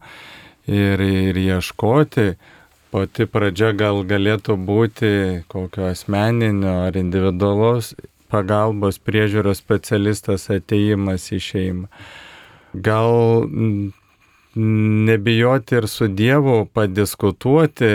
[0.67, 2.35] ir, ir ieškoti.
[2.95, 5.11] Pati pradžia gal galėtų būti
[5.53, 7.95] kokio asmeninio ar individualos
[8.31, 11.91] pagalbos priežiūros specialistas ateimas į šeimą.
[12.87, 13.13] Gal
[14.57, 17.91] nebijoti ir su Dievu padiskutuoti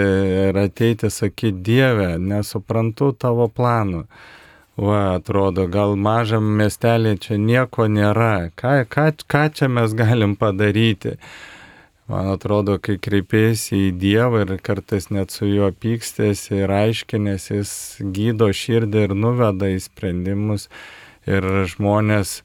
[0.49, 4.05] ir ateiti sakyti Dieve, nesuprantu tavo planų
[4.81, 8.49] Va, atrodo, gal mažam miestelė čia nieko nėra.
[8.57, 11.19] Ką, ką, ką čia mes galim padaryti?
[12.09, 17.73] Man atrodo, kai kreipiesi į Dievą ir kartais net su juo pykstėsi ir aiškinės, jis
[18.15, 20.65] gydo širdį ir nuveda į sprendimus.
[21.29, 22.39] Ir žmonės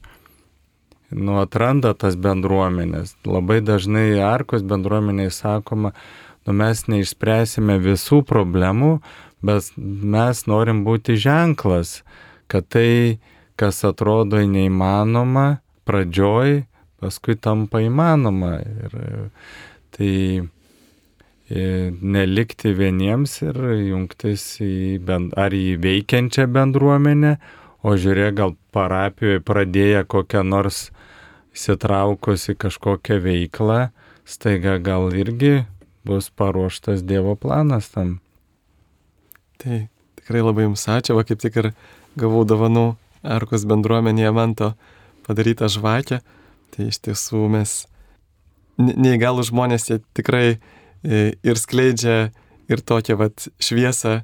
[1.09, 3.15] nu, atranda tas bendruomenės.
[3.25, 5.95] Labai dažnai arkos bendruomeniai sakoma,
[6.45, 8.99] nu, mes neišspręsime visų problemų,
[9.41, 11.97] bet mes norim būti ženklas
[12.51, 13.19] kad tai,
[13.59, 16.61] kas atrodo neįmanoma, pradžioj,
[17.01, 18.57] paskui tampa įmanoma.
[18.61, 18.97] Ir
[19.95, 20.13] tai
[21.47, 27.37] nelikti vieniems ir jungtis į bend, ar į veikiančią bendruomenę,
[27.87, 30.89] o žiūrėk, gal parapijoje pradėję kokią nors
[31.55, 33.79] įsitraukusi kažkokią veiklą,
[34.27, 35.65] staiga gal irgi
[36.07, 38.19] bus paruoštas Dievo planas tam.
[39.57, 39.87] Tai
[40.19, 41.71] tikrai labai jums ačiū, va kaip tik ir
[42.17, 42.87] gavau dovanų
[43.27, 44.71] Arkos bendruomenėje man to
[45.27, 46.21] padarytą žvakę.
[46.73, 47.79] Tai iš tiesų mes
[48.77, 50.59] neįgalų žmonės jie tikrai
[51.03, 52.29] ir skleidžia
[52.67, 54.21] ir tokią vat šviesą,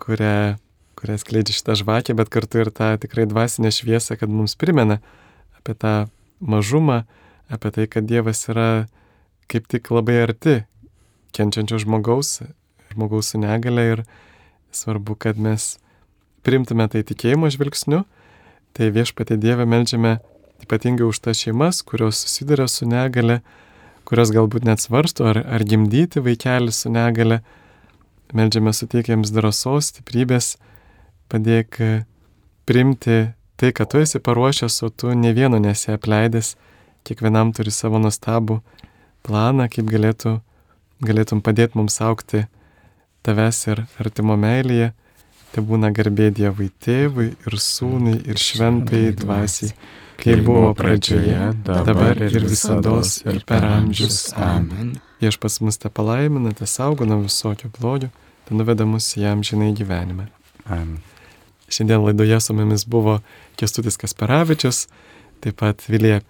[0.00, 0.56] kurią,
[0.98, 5.00] kurią skleidžia šitą žvakę, bet kartu ir tą tikrai dvasinę šviesą, kad mums primena
[5.58, 5.94] apie tą
[6.40, 7.02] mažumą,
[7.52, 8.86] apie tai, kad Dievas yra
[9.50, 10.62] kaip tik labai arti
[11.36, 12.40] kenčiančio žmogaus,
[12.92, 14.04] žmogaus su negale ir
[14.72, 15.76] svarbu, kad mes
[16.46, 18.02] primtume tai tikėjimo žvilgsniu,
[18.76, 20.18] tai viešpatė Dievę melžiame
[20.62, 23.40] ypatingai už tas šeimas, kurios susiduria su negale,
[24.08, 27.42] kurios galbūt net svarsto, ar, ar gimdyti vaikelį su negale.
[28.32, 30.54] Meldžiame suteikiams drąsos, stiprybės,
[31.28, 31.76] padėk
[32.64, 33.18] primti
[33.60, 36.54] tai, kad tu esi paruošęs, o tu ne vieno nesi apleidęs,
[37.04, 38.62] kiekvienam turi savo nuostabų
[39.26, 40.38] planą, kaip galėtų,
[41.04, 42.46] galėtum padėti mums aukti
[43.26, 44.92] tavęs ir artimo meilėje.
[45.52, 49.74] Tai būna garbė Dievui tėvui ir sūnui ir šventai dvasiai
[50.22, 52.94] kaip buvo pradžioje, dabar ir visada
[53.26, 54.32] ir per amžius.
[54.38, 54.94] Amen.
[55.22, 58.10] Viešpas mus te palaimina, te saugo nuo visokio blogio,
[58.46, 60.28] te nuveda mus į jam žinai gyvenimą.
[60.66, 61.00] Amen.
[61.72, 63.18] Šiandien laidoje su mumis buvo
[63.58, 64.86] Kestutis Kasparavičius,
[65.42, 66.20] taip pat Vilė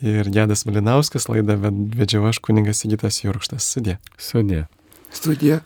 [0.00, 3.66] ir Gedas Malinauskas, laidą vedžiau aš kuningas Sigitas Jurkštas.
[3.68, 3.98] Sudė.
[4.18, 4.64] Sudė.
[5.14, 5.62] Studija.